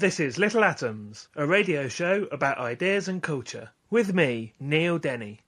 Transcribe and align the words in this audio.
This 0.00 0.20
is 0.20 0.38
Little 0.38 0.62
Atoms, 0.62 1.26
a 1.34 1.44
radio 1.44 1.88
show 1.88 2.28
about 2.30 2.58
ideas 2.58 3.08
and 3.08 3.20
culture. 3.20 3.70
With 3.90 4.14
me, 4.14 4.54
Neil 4.60 4.96
Denny. 4.96 5.40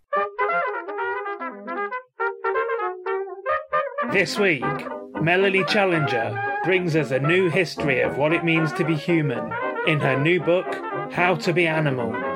This 4.11 4.41
week, 4.41 4.65
Melanie 5.23 5.63
Challenger 5.67 6.37
brings 6.65 6.97
us 6.97 7.13
a 7.13 7.21
new 7.21 7.49
history 7.49 8.01
of 8.01 8.17
what 8.17 8.33
it 8.33 8.45
means 8.45 8.73
to 8.73 8.85
be 8.85 8.97
human 8.97 9.53
in 9.87 10.01
her 10.01 10.21
new 10.21 10.41
book, 10.41 10.67
How 11.13 11.37
to 11.37 11.53
Be 11.53 11.69
Animal. 11.69 12.30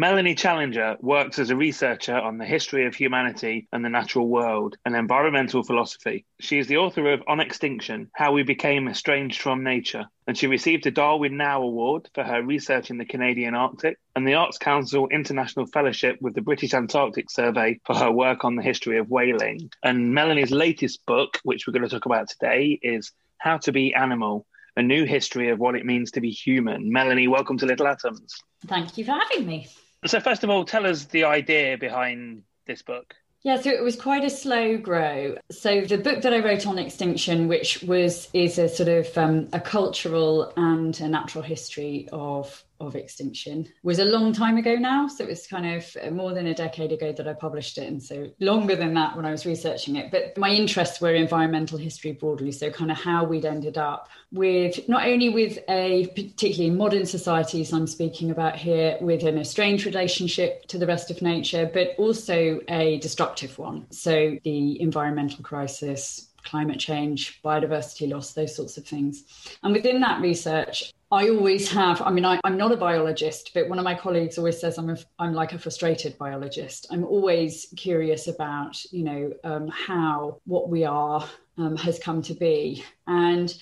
Melanie 0.00 0.34
Challenger 0.34 0.96
works 1.00 1.38
as 1.38 1.50
a 1.50 1.56
researcher 1.56 2.16
on 2.16 2.38
the 2.38 2.46
history 2.46 2.86
of 2.86 2.94
humanity 2.94 3.68
and 3.70 3.84
the 3.84 3.90
natural 3.90 4.26
world 4.28 4.78
and 4.86 4.96
environmental 4.96 5.62
philosophy. 5.62 6.24
She 6.40 6.58
is 6.58 6.68
the 6.68 6.78
author 6.78 7.12
of 7.12 7.22
On 7.28 7.38
Extinction 7.38 8.10
How 8.14 8.32
We 8.32 8.42
Became 8.42 8.88
Estranged 8.88 9.42
from 9.42 9.62
Nature, 9.62 10.06
and 10.26 10.38
she 10.38 10.46
received 10.46 10.86
a 10.86 10.90
Darwin 10.90 11.36
Now 11.36 11.60
Award 11.60 12.08
for 12.14 12.24
her 12.24 12.42
research 12.42 12.88
in 12.88 12.96
the 12.96 13.04
Canadian 13.04 13.54
Arctic 13.54 13.98
and 14.16 14.26
the 14.26 14.36
Arts 14.36 14.56
Council 14.56 15.06
International 15.08 15.66
Fellowship 15.66 16.16
with 16.22 16.32
the 16.32 16.40
British 16.40 16.72
Antarctic 16.72 17.30
Survey 17.30 17.78
for 17.84 17.94
her 17.94 18.10
work 18.10 18.42
on 18.42 18.56
the 18.56 18.62
history 18.62 18.96
of 18.96 19.10
whaling. 19.10 19.70
And 19.82 20.14
Melanie's 20.14 20.50
latest 20.50 21.04
book, 21.04 21.36
which 21.42 21.66
we're 21.66 21.74
going 21.74 21.86
to 21.86 21.94
talk 21.94 22.06
about 22.06 22.30
today, 22.30 22.78
is 22.82 23.12
How 23.36 23.58
to 23.58 23.70
Be 23.70 23.92
Animal 23.92 24.46
a 24.76 24.82
new 24.82 25.04
history 25.04 25.50
of 25.50 25.58
what 25.58 25.74
it 25.74 25.84
means 25.84 26.12
to 26.12 26.20
be 26.20 26.30
human. 26.30 26.90
Melanie, 26.90 27.28
welcome 27.28 27.58
to 27.58 27.66
Little 27.66 27.88
Atoms. 27.88 28.40
Thank 28.66 28.96
you 28.96 29.04
for 29.04 29.12
having 29.12 29.44
me. 29.44 29.66
So, 30.06 30.20
first 30.20 30.44
of 30.44 30.50
all, 30.50 30.64
tell 30.64 30.86
us 30.86 31.04
the 31.06 31.24
idea 31.24 31.76
behind 31.76 32.42
this 32.66 32.82
book. 32.82 33.14
Yeah, 33.42 33.58
so 33.58 33.70
it 33.70 33.82
was 33.82 33.96
quite 33.96 34.22
a 34.22 34.30
slow 34.30 34.76
grow. 34.76 35.36
So 35.50 35.80
the 35.80 35.96
book 35.96 36.22
that 36.22 36.34
I 36.34 36.40
wrote 36.40 36.66
on 36.66 36.78
extinction, 36.78 37.48
which 37.48 37.82
was 37.82 38.28
is 38.34 38.58
a 38.58 38.68
sort 38.68 38.88
of 38.88 39.16
um, 39.16 39.48
a 39.52 39.60
cultural 39.60 40.52
and 40.56 40.98
a 41.00 41.08
natural 41.08 41.42
history 41.42 42.06
of 42.12 42.62
of 42.80 42.96
extinction 42.96 43.68
was 43.82 43.98
a 43.98 44.04
long 44.04 44.32
time 44.32 44.56
ago 44.56 44.74
now. 44.74 45.06
So 45.06 45.24
it 45.24 45.30
was 45.30 45.46
kind 45.46 45.76
of 45.76 45.96
uh, 46.02 46.10
more 46.10 46.32
than 46.32 46.46
a 46.46 46.54
decade 46.54 46.92
ago 46.92 47.12
that 47.12 47.28
I 47.28 47.34
published 47.34 47.78
it. 47.78 47.86
And 47.86 48.02
so 48.02 48.30
longer 48.40 48.76
than 48.76 48.94
that 48.94 49.16
when 49.16 49.24
I 49.26 49.30
was 49.30 49.46
researching 49.46 49.96
it. 49.96 50.10
But 50.10 50.36
my 50.36 50.50
interests 50.50 51.00
were 51.00 51.14
environmental 51.14 51.78
history 51.78 52.12
broadly. 52.12 52.52
So 52.52 52.70
kind 52.70 52.90
of 52.90 52.96
how 52.96 53.24
we'd 53.24 53.44
ended 53.44 53.78
up 53.78 54.08
with 54.32 54.88
not 54.88 55.06
only 55.06 55.28
with 55.28 55.58
a 55.68 56.06
particularly 56.14 56.70
modern 56.70 57.04
societies 57.04 57.72
I'm 57.72 57.86
speaking 57.86 58.30
about 58.30 58.56
here, 58.56 58.96
with 59.00 59.24
an 59.24 59.38
estranged 59.38 59.86
relationship 59.86 60.66
to 60.66 60.78
the 60.78 60.86
rest 60.86 61.10
of 61.10 61.20
nature, 61.20 61.70
but 61.72 61.94
also 61.98 62.60
a 62.68 62.98
destructive 62.98 63.58
one. 63.58 63.86
So 63.90 64.38
the 64.44 64.80
environmental 64.80 65.42
crisis, 65.42 66.29
climate 66.44 66.78
change, 66.78 67.40
biodiversity 67.42 68.10
loss, 68.10 68.32
those 68.32 68.54
sorts 68.54 68.76
of 68.76 68.86
things. 68.86 69.24
And 69.62 69.72
within 69.72 70.00
that 70.00 70.20
research, 70.20 70.92
I 71.12 71.28
always 71.28 71.70
have. 71.72 72.00
I 72.02 72.10
mean, 72.10 72.24
I, 72.24 72.38
am 72.44 72.56
not 72.56 72.70
a 72.70 72.76
biologist, 72.76 73.50
but 73.52 73.68
one 73.68 73.78
of 73.78 73.84
my 73.84 73.94
colleagues 73.94 74.38
always 74.38 74.60
says 74.60 74.78
I'm 74.78 74.90
a, 74.90 74.96
I'm 75.18 75.34
like 75.34 75.52
a 75.52 75.58
frustrated 75.58 76.16
biologist. 76.18 76.86
I'm 76.90 77.04
always 77.04 77.66
curious 77.76 78.28
about, 78.28 78.80
you 78.92 79.02
know, 79.02 79.32
um, 79.42 79.68
how 79.68 80.40
what 80.44 80.68
we 80.68 80.84
are 80.84 81.28
um, 81.58 81.76
has 81.76 81.98
come 81.98 82.22
to 82.22 82.34
be. 82.34 82.84
And 83.08 83.52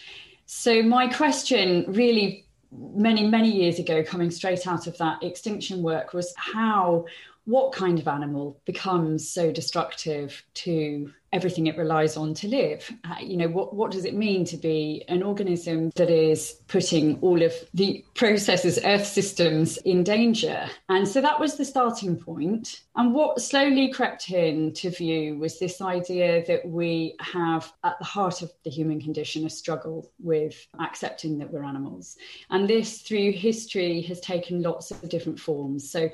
so 0.45 0.83
my 0.83 1.09
question, 1.09 1.87
really, 1.89 2.45
many 2.71 3.27
many 3.27 3.51
years 3.51 3.79
ago, 3.79 4.03
coming 4.03 4.31
straight 4.31 4.67
out 4.67 4.87
of 4.87 4.99
that 4.99 5.23
extinction 5.23 5.83
work, 5.83 6.13
was 6.13 6.35
how 6.37 7.07
what 7.47 7.73
kind 7.73 7.99
of 7.99 8.07
animal 8.07 8.61
becomes 8.67 9.27
so 9.27 9.51
destructive 9.51 10.45
to 10.53 11.11
everything 11.33 11.67
it 11.67 11.77
relies 11.77 12.17
on 12.17 12.35
to 12.35 12.49
live. 12.49 12.91
Uh, 13.05 13.17
you 13.21 13.37
know 13.37 13.49
what 13.49 13.75
what 13.75 13.91
does 13.91 14.05
it 14.05 14.15
mean 14.15 14.45
to 14.47 14.57
be 14.57 15.05
an 15.09 15.23
organism 15.23 15.91
that 15.97 16.11
is 16.11 16.57
putting 16.69 17.19
all 17.21 17.43
of 17.43 17.53
the 17.75 18.05
processes 18.15 18.79
earth 18.85 19.07
systems 19.07 19.77
in 19.79 20.03
danger? 20.03 20.69
And 20.89 21.07
so 21.07 21.21
that 21.21 21.39
was 21.39 21.57
the 21.57 21.65
starting 21.65 22.17
point. 22.17 22.83
And 22.97 23.15
what 23.15 23.41
slowly 23.41 23.93
crept 23.93 24.31
in 24.31 24.73
to 24.75 24.91
view 24.91 25.39
was 25.39 25.59
this 25.59 25.81
idea 25.81 26.45
that 26.47 26.67
we 26.67 27.15
have 27.21 27.73
at 27.85 27.99
the 27.99 28.05
heart 28.05 28.43
of 28.43 28.51
the 28.65 28.71
human 28.71 29.01
condition 29.01 29.47
a 29.47 29.51
struggle 29.51 30.11
with 30.19 30.67
accepting 30.81 31.39
that 31.39 31.53
we're 31.53 31.65
animals. 31.65 32.17
And 32.51 32.69
this 32.69 33.03
through 33.03 33.33
history 33.33 34.01
has 34.03 34.21
taken 34.21 34.63
lots 34.63 34.91
of 34.91 35.09
different 35.09 35.39
forms. 35.39 35.89
So 35.91 36.11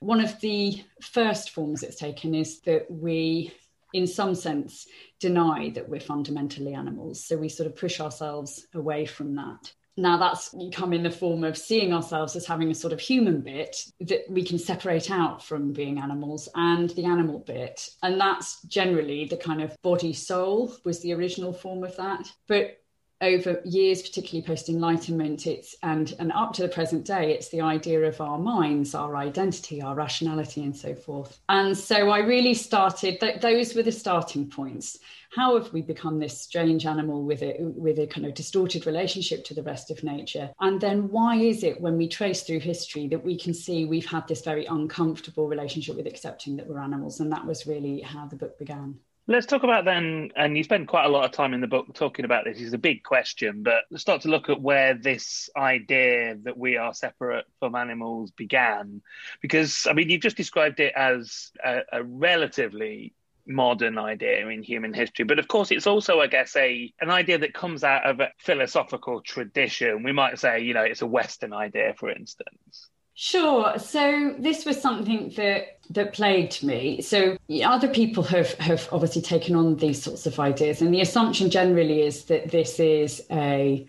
one 0.00 0.20
of 0.20 0.38
the 0.40 0.82
first 1.00 1.50
forms 1.50 1.82
it's 1.82 1.96
taken 1.96 2.34
is 2.34 2.60
that 2.60 2.90
we 2.90 3.52
in 3.92 4.06
some 4.06 4.34
sense, 4.34 4.86
deny 5.20 5.70
that 5.70 5.88
we're 5.88 6.00
fundamentally 6.00 6.74
animals. 6.74 7.24
So 7.24 7.36
we 7.36 7.48
sort 7.48 7.66
of 7.66 7.76
push 7.76 8.00
ourselves 8.00 8.66
away 8.74 9.06
from 9.06 9.36
that. 9.36 9.72
Now, 9.98 10.18
that's 10.18 10.54
come 10.72 10.92
in 10.92 11.02
the 11.02 11.10
form 11.10 11.42
of 11.42 11.56
seeing 11.56 11.94
ourselves 11.94 12.36
as 12.36 12.44
having 12.44 12.70
a 12.70 12.74
sort 12.74 12.92
of 12.92 13.00
human 13.00 13.40
bit 13.40 13.78
that 14.00 14.24
we 14.28 14.44
can 14.44 14.58
separate 14.58 15.10
out 15.10 15.42
from 15.42 15.72
being 15.72 15.98
animals 15.98 16.50
and 16.54 16.90
the 16.90 17.06
animal 17.06 17.38
bit. 17.38 17.88
And 18.02 18.20
that's 18.20 18.60
generally 18.64 19.24
the 19.24 19.38
kind 19.38 19.62
of 19.62 19.74
body 19.82 20.12
soul 20.12 20.76
was 20.84 21.00
the 21.00 21.14
original 21.14 21.54
form 21.54 21.82
of 21.82 21.96
that. 21.96 22.30
But 22.46 22.76
over 23.20 23.60
years, 23.64 24.02
particularly 24.02 24.46
post 24.46 24.68
Enlightenment, 24.68 25.46
it's 25.46 25.74
and 25.82 26.14
and 26.18 26.30
up 26.32 26.52
to 26.54 26.62
the 26.62 26.68
present 26.68 27.04
day, 27.04 27.32
it's 27.32 27.48
the 27.48 27.62
idea 27.62 28.02
of 28.02 28.20
our 28.20 28.38
minds, 28.38 28.94
our 28.94 29.16
identity, 29.16 29.80
our 29.80 29.94
rationality, 29.94 30.62
and 30.62 30.76
so 30.76 30.94
forth. 30.94 31.40
And 31.48 31.76
so 31.76 32.10
I 32.10 32.18
really 32.18 32.54
started. 32.54 33.18
Th- 33.20 33.40
those 33.40 33.74
were 33.74 33.82
the 33.82 33.92
starting 33.92 34.48
points. 34.48 34.98
How 35.34 35.56
have 35.58 35.72
we 35.72 35.82
become 35.82 36.18
this 36.18 36.40
strange 36.40 36.86
animal 36.86 37.24
with 37.24 37.42
a 37.42 37.56
with 37.60 37.98
a 37.98 38.06
kind 38.06 38.26
of 38.26 38.34
distorted 38.34 38.86
relationship 38.86 39.44
to 39.44 39.54
the 39.54 39.62
rest 39.62 39.90
of 39.90 40.04
nature? 40.04 40.50
And 40.60 40.80
then 40.80 41.08
why 41.08 41.36
is 41.36 41.62
it 41.64 41.80
when 41.80 41.96
we 41.96 42.08
trace 42.08 42.42
through 42.42 42.60
history 42.60 43.08
that 43.08 43.24
we 43.24 43.38
can 43.38 43.54
see 43.54 43.84
we've 43.86 44.06
had 44.06 44.28
this 44.28 44.42
very 44.42 44.66
uncomfortable 44.66 45.48
relationship 45.48 45.96
with 45.96 46.06
accepting 46.06 46.56
that 46.56 46.66
we're 46.66 46.80
animals? 46.80 47.20
And 47.20 47.32
that 47.32 47.46
was 47.46 47.66
really 47.66 48.00
how 48.00 48.26
the 48.26 48.36
book 48.36 48.58
began. 48.58 48.98
Let's 49.28 49.46
talk 49.46 49.64
about 49.64 49.84
then, 49.84 50.30
and 50.36 50.56
you 50.56 50.62
spend 50.62 50.86
quite 50.86 51.04
a 51.04 51.08
lot 51.08 51.24
of 51.24 51.32
time 51.32 51.52
in 51.52 51.60
the 51.60 51.66
book 51.66 51.92
talking 51.94 52.24
about 52.24 52.44
this. 52.44 52.60
It's 52.60 52.74
a 52.74 52.78
big 52.78 53.02
question, 53.02 53.64
but 53.64 53.82
let's 53.90 54.02
start 54.02 54.22
to 54.22 54.28
look 54.28 54.48
at 54.48 54.60
where 54.60 54.94
this 54.94 55.50
idea 55.56 56.36
that 56.44 56.56
we 56.56 56.76
are 56.76 56.94
separate 56.94 57.44
from 57.58 57.74
animals 57.74 58.30
began. 58.30 59.02
Because, 59.42 59.88
I 59.90 59.94
mean, 59.94 60.10
you've 60.10 60.22
just 60.22 60.36
described 60.36 60.78
it 60.78 60.92
as 60.94 61.50
a, 61.64 61.80
a 61.92 62.04
relatively 62.04 63.14
modern 63.48 63.98
idea 63.98 64.48
in 64.48 64.60
human 64.60 64.92
history 64.92 65.24
but 65.24 65.38
of 65.38 65.46
course 65.46 65.70
it's 65.70 65.86
also 65.86 66.18
i 66.18 66.26
guess 66.26 66.56
a 66.56 66.92
an 67.00 67.10
idea 67.10 67.38
that 67.38 67.54
comes 67.54 67.84
out 67.84 68.04
of 68.04 68.18
a 68.18 68.28
philosophical 68.38 69.20
tradition 69.20 70.02
we 70.02 70.10
might 70.10 70.36
say 70.36 70.58
you 70.58 70.74
know 70.74 70.82
it's 70.82 71.00
a 71.00 71.06
western 71.06 71.52
idea 71.52 71.94
for 71.96 72.10
instance 72.10 72.88
Sure. 73.18 73.78
So 73.78 74.34
this 74.38 74.66
was 74.66 74.78
something 74.78 75.32
that 75.36 75.75
that 75.90 76.12
plagued 76.12 76.62
me. 76.62 77.00
So 77.00 77.36
other 77.64 77.88
people 77.88 78.22
have 78.24 78.54
have 78.54 78.88
obviously 78.92 79.22
taken 79.22 79.54
on 79.54 79.76
these 79.76 80.02
sorts 80.02 80.26
of 80.26 80.38
ideas, 80.40 80.82
and 80.82 80.92
the 80.92 81.00
assumption 81.00 81.50
generally 81.50 82.02
is 82.02 82.24
that 82.24 82.50
this 82.50 82.80
is 82.80 83.22
a 83.30 83.86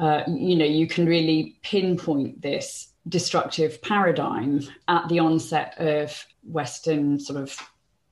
uh, 0.00 0.22
you 0.28 0.56
know 0.56 0.64
you 0.64 0.86
can 0.86 1.06
really 1.06 1.56
pinpoint 1.62 2.40
this 2.42 2.92
destructive 3.08 3.80
paradigm 3.82 4.60
at 4.88 5.08
the 5.08 5.18
onset 5.18 5.74
of 5.78 6.24
Western 6.44 7.18
sort 7.18 7.40
of 7.40 7.56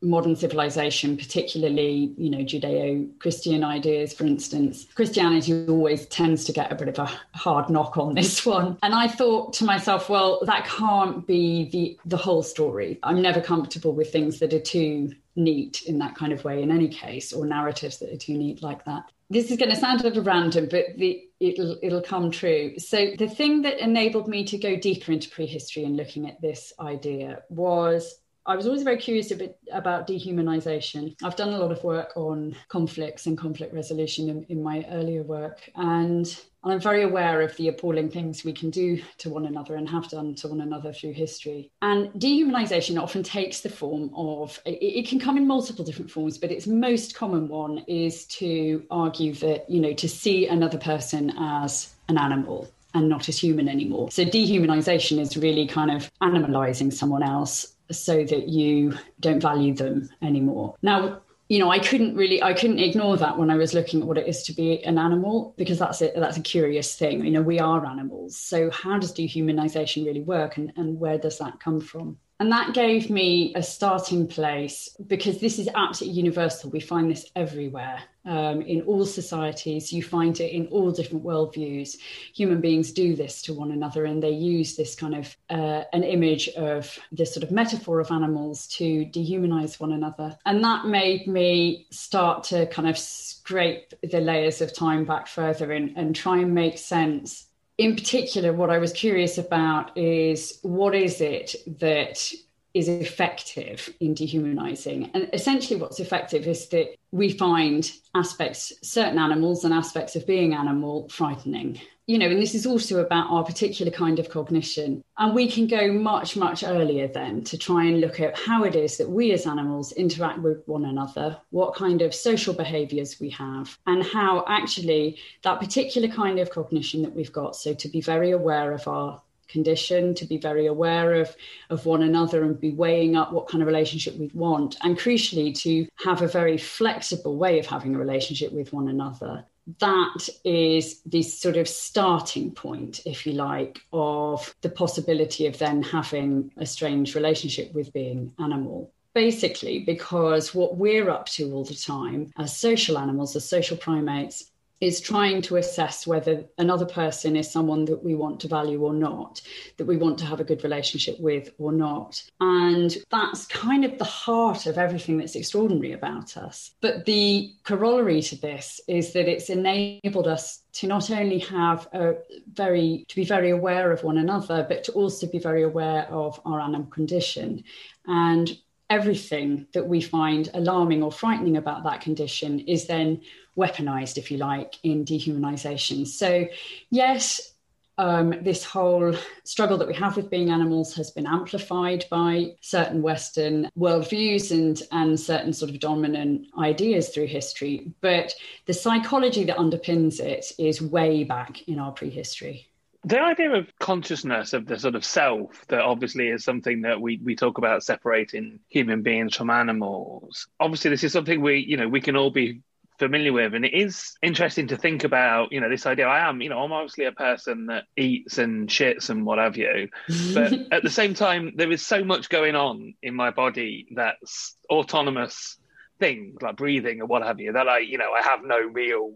modern 0.00 0.36
civilization, 0.36 1.16
particularly, 1.16 2.14
you 2.16 2.30
know, 2.30 2.38
Judeo-Christian 2.38 3.64
ideas, 3.64 4.12
for 4.12 4.24
instance. 4.24 4.86
Christianity 4.94 5.66
always 5.68 6.06
tends 6.06 6.44
to 6.44 6.52
get 6.52 6.70
a 6.70 6.74
bit 6.74 6.88
of 6.88 6.98
a 6.98 7.10
hard 7.34 7.68
knock 7.68 7.96
on 7.96 8.14
this 8.14 8.44
one. 8.46 8.78
And 8.82 8.94
I 8.94 9.08
thought 9.08 9.52
to 9.54 9.64
myself, 9.64 10.08
well, 10.08 10.40
that 10.44 10.66
can't 10.66 11.26
be 11.26 11.68
the 11.70 11.98
the 12.04 12.16
whole 12.16 12.42
story. 12.42 12.98
I'm 13.02 13.22
never 13.22 13.40
comfortable 13.40 13.92
with 13.92 14.12
things 14.12 14.38
that 14.38 14.52
are 14.52 14.60
too 14.60 15.12
neat 15.36 15.82
in 15.86 15.98
that 15.98 16.16
kind 16.16 16.32
of 16.32 16.44
way 16.44 16.62
in 16.62 16.70
any 16.70 16.88
case, 16.88 17.32
or 17.32 17.46
narratives 17.46 17.98
that 17.98 18.12
are 18.12 18.16
too 18.16 18.36
neat 18.36 18.62
like 18.62 18.84
that. 18.84 19.04
This 19.30 19.50
is 19.50 19.58
going 19.58 19.70
to 19.70 19.76
sound 19.76 20.00
a 20.00 20.04
little 20.04 20.22
random, 20.22 20.68
but 20.70 20.96
the, 20.96 21.22
it'll 21.40 21.78
it'll 21.82 22.02
come 22.02 22.30
true. 22.30 22.78
So 22.78 23.12
the 23.18 23.28
thing 23.28 23.62
that 23.62 23.78
enabled 23.78 24.28
me 24.28 24.44
to 24.44 24.58
go 24.58 24.76
deeper 24.76 25.12
into 25.12 25.28
prehistory 25.28 25.84
and 25.84 25.96
looking 25.96 26.28
at 26.28 26.40
this 26.40 26.72
idea 26.80 27.42
was 27.50 28.18
I 28.48 28.56
was 28.56 28.66
always 28.66 28.82
very 28.82 28.96
curious 28.96 29.30
about 29.72 30.08
dehumanization. 30.08 31.14
I've 31.22 31.36
done 31.36 31.50
a 31.50 31.58
lot 31.58 31.70
of 31.70 31.84
work 31.84 32.16
on 32.16 32.56
conflicts 32.68 33.26
and 33.26 33.36
conflict 33.36 33.74
resolution 33.74 34.30
in, 34.30 34.44
in 34.44 34.62
my 34.62 34.86
earlier 34.90 35.22
work, 35.22 35.70
and 35.76 36.26
I'm 36.64 36.80
very 36.80 37.02
aware 37.02 37.42
of 37.42 37.54
the 37.58 37.68
appalling 37.68 38.08
things 38.08 38.44
we 38.44 38.54
can 38.54 38.70
do 38.70 39.02
to 39.18 39.28
one 39.28 39.44
another 39.44 39.76
and 39.76 39.86
have 39.90 40.08
done 40.08 40.34
to 40.36 40.48
one 40.48 40.62
another 40.62 40.94
through 40.94 41.12
history. 41.12 41.70
And 41.82 42.10
dehumanization 42.14 43.00
often 43.00 43.22
takes 43.22 43.60
the 43.60 43.68
form 43.68 44.10
of 44.16 44.58
it, 44.64 44.78
it, 44.80 45.06
can 45.06 45.20
come 45.20 45.36
in 45.36 45.46
multiple 45.46 45.84
different 45.84 46.10
forms, 46.10 46.38
but 46.38 46.50
its 46.50 46.66
most 46.66 47.14
common 47.14 47.48
one 47.48 47.84
is 47.86 48.24
to 48.26 48.82
argue 48.90 49.34
that, 49.34 49.68
you 49.68 49.78
know, 49.78 49.92
to 49.92 50.08
see 50.08 50.46
another 50.46 50.78
person 50.78 51.34
as 51.38 51.92
an 52.08 52.16
animal 52.16 52.66
and 52.94 53.10
not 53.10 53.28
as 53.28 53.38
human 53.38 53.68
anymore. 53.68 54.10
So 54.10 54.24
dehumanization 54.24 55.20
is 55.20 55.36
really 55.36 55.66
kind 55.66 55.90
of 55.90 56.10
animalizing 56.22 56.90
someone 56.90 57.22
else 57.22 57.74
so 57.90 58.24
that 58.24 58.48
you 58.48 58.96
don't 59.20 59.40
value 59.40 59.74
them 59.74 60.08
anymore. 60.22 60.74
Now, 60.82 61.22
you 61.48 61.58
know, 61.58 61.70
I 61.70 61.78
couldn't 61.78 62.14
really, 62.14 62.42
I 62.42 62.52
couldn't 62.52 62.78
ignore 62.78 63.16
that 63.16 63.38
when 63.38 63.50
I 63.50 63.56
was 63.56 63.72
looking 63.72 64.02
at 64.02 64.06
what 64.06 64.18
it 64.18 64.28
is 64.28 64.42
to 64.44 64.52
be 64.52 64.84
an 64.84 64.98
animal 64.98 65.54
because 65.56 65.78
that's 65.78 66.02
a, 66.02 66.12
that's 66.14 66.36
a 66.36 66.42
curious 66.42 66.94
thing. 66.94 67.24
You 67.24 67.30
know, 67.30 67.42
we 67.42 67.58
are 67.58 67.86
animals. 67.86 68.36
So 68.36 68.70
how 68.70 68.98
does 68.98 69.14
dehumanization 69.14 70.04
really 70.04 70.20
work 70.20 70.58
and, 70.58 70.72
and 70.76 71.00
where 71.00 71.16
does 71.16 71.38
that 71.38 71.58
come 71.58 71.80
from? 71.80 72.18
And 72.40 72.52
that 72.52 72.74
gave 72.74 73.10
me 73.10 73.52
a 73.56 73.62
starting 73.62 74.28
place 74.28 74.94
because 75.06 75.40
this 75.40 75.58
is 75.58 75.68
absolutely 75.74 76.20
universal. 76.20 76.70
We 76.70 76.80
find 76.80 77.10
this 77.10 77.26
everywhere 77.34 78.00
um, 78.28 78.62
in 78.62 78.82
all 78.82 79.04
societies. 79.04 79.92
You 79.92 80.02
find 80.02 80.38
it 80.38 80.52
in 80.52 80.66
all 80.68 80.92
different 80.92 81.24
worldviews. 81.24 81.96
Human 82.34 82.60
beings 82.60 82.92
do 82.92 83.16
this 83.16 83.42
to 83.42 83.54
one 83.54 83.72
another, 83.72 84.04
and 84.04 84.22
they 84.22 84.30
use 84.30 84.76
this 84.76 84.94
kind 84.94 85.14
of 85.14 85.36
uh, 85.50 85.84
an 85.92 86.04
image 86.04 86.48
of 86.50 86.98
this 87.10 87.34
sort 87.34 87.42
of 87.42 87.50
metaphor 87.50 87.98
of 87.98 88.12
animals 88.12 88.66
to 88.68 89.06
dehumanize 89.06 89.80
one 89.80 89.92
another. 89.92 90.36
And 90.46 90.62
that 90.62 90.86
made 90.86 91.26
me 91.26 91.86
start 91.90 92.44
to 92.44 92.66
kind 92.66 92.88
of 92.88 92.96
scrape 92.96 93.94
the 94.02 94.20
layers 94.20 94.60
of 94.60 94.74
time 94.74 95.04
back 95.04 95.26
further 95.26 95.72
and, 95.72 95.96
and 95.96 96.14
try 96.14 96.38
and 96.38 96.54
make 96.54 96.78
sense 96.78 97.46
in 97.78 97.94
particular, 97.94 98.52
what 98.52 98.70
I 98.70 98.78
was 98.78 98.92
curious 98.92 99.38
about 99.38 99.96
is 99.96 100.58
what 100.62 100.96
is 100.96 101.20
it 101.20 101.54
that 101.78 102.32
is 102.74 102.88
effective 102.88 103.88
in 104.00 104.14
dehumanizing? 104.14 105.10
And 105.14 105.30
essentially, 105.32 105.80
what's 105.80 106.00
effective 106.00 106.46
is 106.48 106.68
that 106.68 106.96
we 107.10 107.30
find 107.30 107.90
aspects, 108.14 108.72
certain 108.82 109.18
animals 109.18 109.64
and 109.64 109.72
aspects 109.72 110.16
of 110.16 110.26
being 110.26 110.54
animal 110.54 111.08
frightening 111.08 111.80
you 112.08 112.16
know, 112.16 112.26
and 112.26 112.40
this 112.40 112.54
is 112.54 112.64
also 112.64 113.00
about 113.00 113.30
our 113.30 113.44
particular 113.44 113.92
kind 113.92 114.18
of 114.18 114.30
cognition. 114.30 115.04
And 115.18 115.34
we 115.34 115.46
can 115.46 115.66
go 115.66 115.92
much, 115.92 116.38
much 116.38 116.64
earlier 116.64 117.06
then 117.06 117.44
to 117.44 117.58
try 117.58 117.84
and 117.84 118.00
look 118.00 118.18
at 118.18 118.36
how 118.36 118.64
it 118.64 118.74
is 118.74 118.96
that 118.96 119.10
we 119.10 119.30
as 119.32 119.46
animals 119.46 119.92
interact 119.92 120.38
with 120.38 120.66
one 120.66 120.86
another, 120.86 121.38
what 121.50 121.74
kind 121.74 122.00
of 122.00 122.14
social 122.14 122.54
behaviors 122.54 123.20
we 123.20 123.28
have, 123.30 123.78
and 123.86 124.02
how 124.02 124.42
actually 124.48 125.18
that 125.42 125.60
particular 125.60 126.08
kind 126.08 126.38
of 126.38 126.48
cognition 126.48 127.02
that 127.02 127.14
we've 127.14 127.32
got. 127.32 127.54
So 127.54 127.74
to 127.74 127.88
be 127.88 128.00
very 128.00 128.30
aware 128.30 128.72
of 128.72 128.88
our 128.88 129.20
condition, 129.48 130.14
to 130.14 130.24
be 130.24 130.38
very 130.38 130.66
aware 130.66 131.14
of, 131.14 131.34
of 131.70 131.86
one 131.86 132.02
another 132.02 132.44
and 132.44 132.60
be 132.60 132.72
weighing 132.72 133.16
up 133.16 133.32
what 133.32 133.48
kind 133.48 133.62
of 133.62 133.66
relationship 133.66 134.16
we 134.16 134.30
want, 134.34 134.76
and 134.82 134.98
crucially, 134.98 135.58
to 135.60 135.86
have 136.04 136.22
a 136.22 136.28
very 136.28 136.58
flexible 136.58 137.36
way 137.36 137.58
of 137.58 137.66
having 137.66 137.94
a 137.94 137.98
relationship 137.98 138.52
with 138.52 138.72
one 138.72 138.88
another 138.88 139.44
that 139.80 140.28
is 140.44 141.00
the 141.04 141.22
sort 141.22 141.56
of 141.56 141.68
starting 141.68 142.50
point, 142.50 143.00
if 143.04 143.26
you 143.26 143.34
like, 143.34 143.80
of 143.92 144.54
the 144.62 144.70
possibility 144.70 145.46
of 145.46 145.58
then 145.58 145.82
having 145.82 146.50
a 146.56 146.64
strange 146.64 147.14
relationship 147.14 147.72
with 147.74 147.92
being 147.92 148.32
animal. 148.38 148.90
Basically, 149.14 149.80
because 149.80 150.54
what 150.54 150.76
we're 150.76 151.10
up 151.10 151.26
to 151.30 151.52
all 151.52 151.64
the 151.64 151.74
time 151.74 152.32
as 152.38 152.56
social 152.56 152.96
animals, 152.96 153.34
as 153.36 153.48
social 153.48 153.76
primates, 153.76 154.50
is 154.80 155.00
trying 155.00 155.42
to 155.42 155.56
assess 155.56 156.06
whether 156.06 156.44
another 156.56 156.86
person 156.86 157.36
is 157.36 157.50
someone 157.50 157.84
that 157.86 158.02
we 158.02 158.14
want 158.14 158.40
to 158.40 158.48
value 158.48 158.82
or 158.84 158.92
not, 158.92 159.40
that 159.76 159.86
we 159.86 159.96
want 159.96 160.18
to 160.18 160.24
have 160.24 160.40
a 160.40 160.44
good 160.44 160.62
relationship 160.62 161.18
with 161.18 161.50
or 161.58 161.72
not. 161.72 162.22
And 162.40 162.96
that's 163.10 163.46
kind 163.46 163.84
of 163.84 163.98
the 163.98 164.04
heart 164.04 164.66
of 164.66 164.78
everything 164.78 165.18
that's 165.18 165.34
extraordinary 165.34 165.92
about 165.92 166.36
us. 166.36 166.72
But 166.80 167.04
the 167.06 167.50
corollary 167.64 168.22
to 168.22 168.36
this 168.36 168.80
is 168.86 169.12
that 169.14 169.28
it's 169.28 169.50
enabled 169.50 170.28
us 170.28 170.62
to 170.74 170.86
not 170.86 171.10
only 171.10 171.40
have 171.40 171.88
a 171.92 172.14
very 172.52 173.04
to 173.08 173.16
be 173.16 173.24
very 173.24 173.50
aware 173.50 173.90
of 173.90 174.04
one 174.04 174.18
another, 174.18 174.64
but 174.68 174.84
to 174.84 174.92
also 174.92 175.26
be 175.26 175.38
very 175.38 175.64
aware 175.64 176.06
of 176.08 176.40
our 176.44 176.60
animal 176.60 176.86
condition. 176.86 177.64
And 178.06 178.56
everything 178.90 179.66
that 179.74 179.86
we 179.86 180.00
find 180.00 180.48
alarming 180.54 181.02
or 181.02 181.12
frightening 181.12 181.56
about 181.56 181.84
that 181.84 182.00
condition 182.00 182.60
is 182.60 182.86
then 182.86 183.20
weaponized, 183.58 184.16
if 184.16 184.30
you 184.30 184.38
like, 184.38 184.76
in 184.82 185.04
dehumanization. 185.04 186.06
So, 186.06 186.46
yes, 186.90 187.54
um, 187.98 188.32
this 188.42 188.64
whole 188.64 189.14
struggle 189.42 189.76
that 189.78 189.88
we 189.88 189.94
have 189.94 190.16
with 190.16 190.30
being 190.30 190.50
animals 190.50 190.94
has 190.94 191.10
been 191.10 191.26
amplified 191.26 192.04
by 192.08 192.54
certain 192.60 193.02
Western 193.02 193.68
worldviews 193.76 194.52
and, 194.52 194.80
and 194.92 195.18
certain 195.18 195.52
sort 195.52 195.70
of 195.72 195.80
dominant 195.80 196.46
ideas 196.56 197.08
through 197.08 197.26
history. 197.26 197.92
But 198.00 198.32
the 198.66 198.72
psychology 198.72 199.44
that 199.44 199.56
underpins 199.56 200.20
it 200.20 200.52
is 200.58 200.80
way 200.80 201.24
back 201.24 201.66
in 201.68 201.78
our 201.80 201.92
prehistory 201.92 202.68
the 203.04 203.20
idea 203.20 203.52
of 203.52 203.66
consciousness 203.78 204.52
of 204.52 204.66
the 204.66 204.78
sort 204.78 204.96
of 204.96 205.04
self 205.04 205.64
that 205.68 205.80
obviously 205.80 206.28
is 206.28 206.42
something 206.42 206.82
that 206.82 207.00
we, 207.00 207.20
we 207.22 207.36
talk 207.36 207.56
about 207.56 207.84
separating 207.84 208.58
human 208.68 209.02
beings 209.02 209.36
from 209.36 209.50
animals 209.50 210.48
obviously 210.58 210.90
this 210.90 211.04
is 211.04 211.12
something 211.12 211.40
we 211.40 211.58
you 211.58 211.76
know 211.76 211.88
we 211.88 212.00
can 212.00 212.16
all 212.16 212.30
be 212.30 212.60
familiar 212.98 213.32
with. 213.32 213.54
And 213.54 213.64
it 213.64 213.74
is 213.74 214.16
interesting 214.22 214.68
to 214.68 214.76
think 214.76 215.04
about 215.04 215.52
you 215.52 215.60
know 215.60 215.68
this 215.68 215.86
idea. 215.86 216.06
I 216.06 216.28
am 216.28 216.40
you 216.40 216.48
know 216.48 216.58
i'm 216.58 216.72
obviously 216.72 217.04
a 217.04 217.12
person 217.12 217.66
that 217.66 217.84
eats 217.96 218.38
and 218.38 218.68
shits 218.68 219.10
and 219.10 219.24
what 219.24 219.38
have 219.38 219.56
you. 219.56 219.88
But 220.34 220.52
at 220.72 220.82
the 220.82 220.90
same 220.90 221.14
time 221.14 221.52
there 221.56 221.70
is 221.70 221.84
so 221.84 222.04
much 222.04 222.28
going 222.28 222.54
on 222.54 222.94
in 223.02 223.14
my 223.14 223.30
body 223.30 223.88
that's 223.94 224.56
autonomous 224.70 225.58
things 225.98 226.40
like 226.40 226.56
breathing 226.56 227.00
or 227.02 227.06
what 227.06 227.22
have 227.22 227.40
you 227.40 227.52
that 227.52 227.68
i 227.68 227.78
you 227.80 227.98
know 227.98 228.12
i 228.12 228.22
have 228.22 228.40
no 228.44 228.60
real 228.60 229.10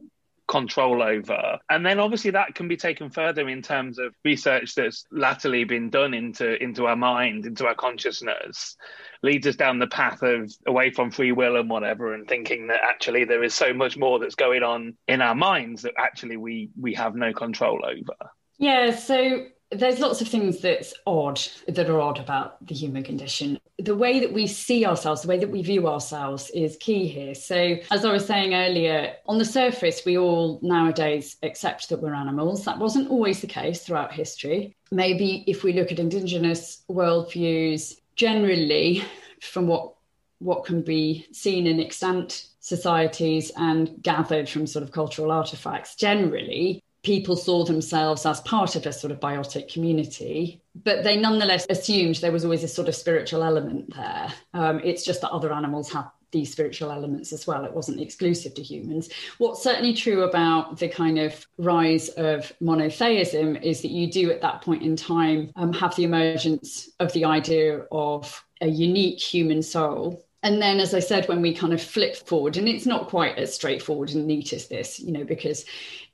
control 0.52 1.02
over. 1.02 1.58
And 1.70 1.84
then 1.84 1.98
obviously 1.98 2.32
that 2.32 2.54
can 2.54 2.68
be 2.68 2.76
taken 2.76 3.08
further 3.08 3.48
in 3.48 3.62
terms 3.62 3.98
of 3.98 4.14
research 4.22 4.74
that's 4.74 5.06
latterly 5.10 5.64
been 5.64 5.88
done 5.88 6.12
into 6.12 6.62
into 6.62 6.86
our 6.86 6.94
mind, 6.94 7.46
into 7.46 7.66
our 7.66 7.74
consciousness, 7.74 8.76
leads 9.22 9.46
us 9.46 9.56
down 9.56 9.78
the 9.78 9.86
path 9.86 10.22
of 10.22 10.52
away 10.66 10.90
from 10.90 11.10
free 11.10 11.32
will 11.32 11.56
and 11.56 11.70
whatever, 11.70 12.12
and 12.12 12.28
thinking 12.28 12.66
that 12.66 12.80
actually 12.86 13.24
there 13.24 13.42
is 13.42 13.54
so 13.54 13.72
much 13.72 13.96
more 13.96 14.18
that's 14.18 14.34
going 14.34 14.62
on 14.62 14.94
in 15.08 15.22
our 15.22 15.34
minds 15.34 15.82
that 15.82 15.94
actually 15.98 16.36
we 16.36 16.68
we 16.78 16.92
have 16.92 17.14
no 17.14 17.32
control 17.32 17.80
over. 17.82 18.30
Yeah, 18.58 18.94
so 18.94 19.46
there's 19.72 19.98
lots 19.98 20.20
of 20.20 20.28
things 20.28 20.60
that's 20.60 20.94
odd 21.06 21.40
that 21.68 21.88
are 21.88 22.00
odd 22.00 22.18
about 22.18 22.64
the 22.66 22.74
human 22.74 23.02
condition. 23.02 23.58
The 23.78 23.96
way 23.96 24.20
that 24.20 24.32
we 24.32 24.46
see 24.46 24.84
ourselves 24.84 25.22
the 25.22 25.28
way 25.28 25.38
that 25.38 25.50
we 25.50 25.62
view 25.62 25.88
ourselves 25.88 26.50
is 26.50 26.76
key 26.80 27.06
here. 27.06 27.34
So 27.34 27.76
as 27.90 28.04
i 28.04 28.12
was 28.12 28.26
saying 28.26 28.54
earlier 28.54 29.14
on 29.26 29.38
the 29.38 29.44
surface 29.44 30.02
we 30.04 30.18
all 30.18 30.58
nowadays 30.62 31.36
accept 31.42 31.88
that 31.88 32.00
we're 32.00 32.14
animals. 32.14 32.64
That 32.64 32.78
wasn't 32.78 33.10
always 33.10 33.40
the 33.40 33.46
case 33.46 33.82
throughout 33.82 34.12
history. 34.12 34.76
Maybe 34.90 35.44
if 35.46 35.64
we 35.64 35.72
look 35.72 35.90
at 35.90 35.98
indigenous 35.98 36.82
worldviews 36.90 37.94
generally 38.16 39.04
from 39.40 39.66
what 39.66 39.94
what 40.38 40.64
can 40.64 40.82
be 40.82 41.26
seen 41.32 41.68
in 41.68 41.80
extant 41.80 42.48
societies 42.58 43.52
and 43.56 43.94
gathered 44.02 44.48
from 44.48 44.66
sort 44.66 44.82
of 44.82 44.90
cultural 44.90 45.30
artifacts 45.30 45.94
generally 45.94 46.82
people 47.02 47.36
saw 47.36 47.64
themselves 47.64 48.24
as 48.24 48.40
part 48.42 48.76
of 48.76 48.86
a 48.86 48.92
sort 48.92 49.10
of 49.10 49.20
biotic 49.20 49.72
community, 49.72 50.62
but 50.84 51.02
they 51.02 51.16
nonetheless 51.16 51.66
assumed 51.68 52.16
there 52.16 52.32
was 52.32 52.44
always 52.44 52.62
a 52.62 52.68
sort 52.68 52.88
of 52.88 52.94
spiritual 52.94 53.42
element 53.42 53.94
there. 53.94 54.32
Um, 54.54 54.80
it's 54.84 55.04
just 55.04 55.20
that 55.22 55.30
other 55.30 55.52
animals 55.52 55.90
have 55.92 56.10
these 56.30 56.50
spiritual 56.50 56.90
elements 56.90 57.32
as 57.32 57.46
well. 57.46 57.64
It 57.64 57.74
wasn't 57.74 58.00
exclusive 58.00 58.54
to 58.54 58.62
humans. 58.62 59.10
What's 59.38 59.62
certainly 59.62 59.92
true 59.94 60.22
about 60.22 60.78
the 60.78 60.88
kind 60.88 61.18
of 61.18 61.46
rise 61.58 62.08
of 62.10 62.50
monotheism 62.60 63.56
is 63.56 63.82
that 63.82 63.90
you 63.90 64.10
do 64.10 64.30
at 64.30 64.40
that 64.40 64.62
point 64.62 64.82
in 64.82 64.96
time 64.96 65.52
um, 65.56 65.72
have 65.74 65.94
the 65.94 66.04
emergence 66.04 66.88
of 67.00 67.12
the 67.12 67.26
idea 67.26 67.84
of 67.92 68.42
a 68.62 68.68
unique 68.68 69.20
human 69.20 69.62
soul 69.62 70.24
and 70.42 70.60
then 70.60 70.80
as 70.80 70.94
i 70.94 70.98
said 70.98 71.28
when 71.28 71.40
we 71.40 71.54
kind 71.54 71.72
of 71.72 71.82
flip 71.82 72.16
forward 72.16 72.56
and 72.56 72.68
it's 72.68 72.86
not 72.86 73.08
quite 73.08 73.36
as 73.38 73.54
straightforward 73.54 74.10
and 74.10 74.26
neat 74.26 74.52
as 74.52 74.68
this 74.68 74.98
you 75.00 75.12
know 75.12 75.24
because 75.24 75.64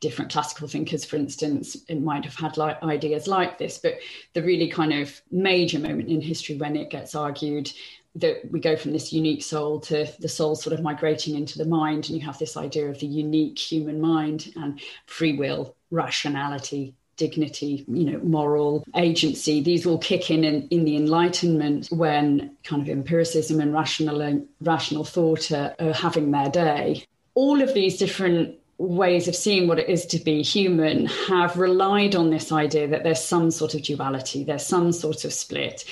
different 0.00 0.30
classical 0.30 0.68
thinkers 0.68 1.04
for 1.04 1.16
instance 1.16 1.76
might 2.00 2.24
have 2.24 2.34
had 2.34 2.56
like 2.56 2.82
ideas 2.82 3.26
like 3.26 3.58
this 3.58 3.78
but 3.78 3.94
the 4.34 4.42
really 4.42 4.68
kind 4.68 4.92
of 4.92 5.20
major 5.30 5.78
moment 5.78 6.08
in 6.08 6.20
history 6.20 6.56
when 6.56 6.76
it 6.76 6.90
gets 6.90 7.14
argued 7.14 7.70
that 8.14 8.40
we 8.50 8.58
go 8.58 8.76
from 8.76 8.92
this 8.92 9.12
unique 9.12 9.42
soul 9.42 9.78
to 9.78 10.06
the 10.18 10.28
soul 10.28 10.56
sort 10.56 10.72
of 10.72 10.82
migrating 10.82 11.36
into 11.36 11.58
the 11.58 11.64
mind 11.64 12.08
and 12.08 12.18
you 12.18 12.24
have 12.24 12.38
this 12.38 12.56
idea 12.56 12.88
of 12.88 12.98
the 13.00 13.06
unique 13.06 13.58
human 13.58 14.00
mind 14.00 14.52
and 14.56 14.80
free 15.06 15.36
will 15.36 15.76
rationality 15.90 16.94
dignity, 17.18 17.84
you 17.86 18.04
know, 18.04 18.18
moral 18.20 18.84
agency. 18.96 19.60
These 19.60 19.84
will 19.84 19.98
kick 19.98 20.30
in, 20.30 20.44
in 20.44 20.66
in, 20.70 20.84
the 20.84 20.96
Enlightenment 20.96 21.88
when 21.90 22.56
kind 22.64 22.80
of 22.80 22.88
empiricism 22.88 23.60
and 23.60 23.74
rational 23.74 24.46
rational 24.62 25.04
thought 25.04 25.52
are, 25.52 25.74
are 25.78 25.92
having 25.92 26.30
their 26.30 26.48
day. 26.48 27.04
All 27.34 27.60
of 27.60 27.74
these 27.74 27.98
different 27.98 28.58
ways 28.78 29.26
of 29.26 29.34
seeing 29.34 29.66
what 29.66 29.80
it 29.80 29.88
is 29.88 30.06
to 30.06 30.18
be 30.18 30.42
human 30.42 31.06
have 31.06 31.56
relied 31.56 32.14
on 32.14 32.30
this 32.30 32.52
idea 32.52 32.86
that 32.88 33.02
there's 33.02 33.22
some 33.22 33.50
sort 33.50 33.74
of 33.74 33.82
duality, 33.82 34.44
there's 34.44 34.64
some 34.64 34.92
sort 34.92 35.24
of 35.24 35.32
split. 35.32 35.84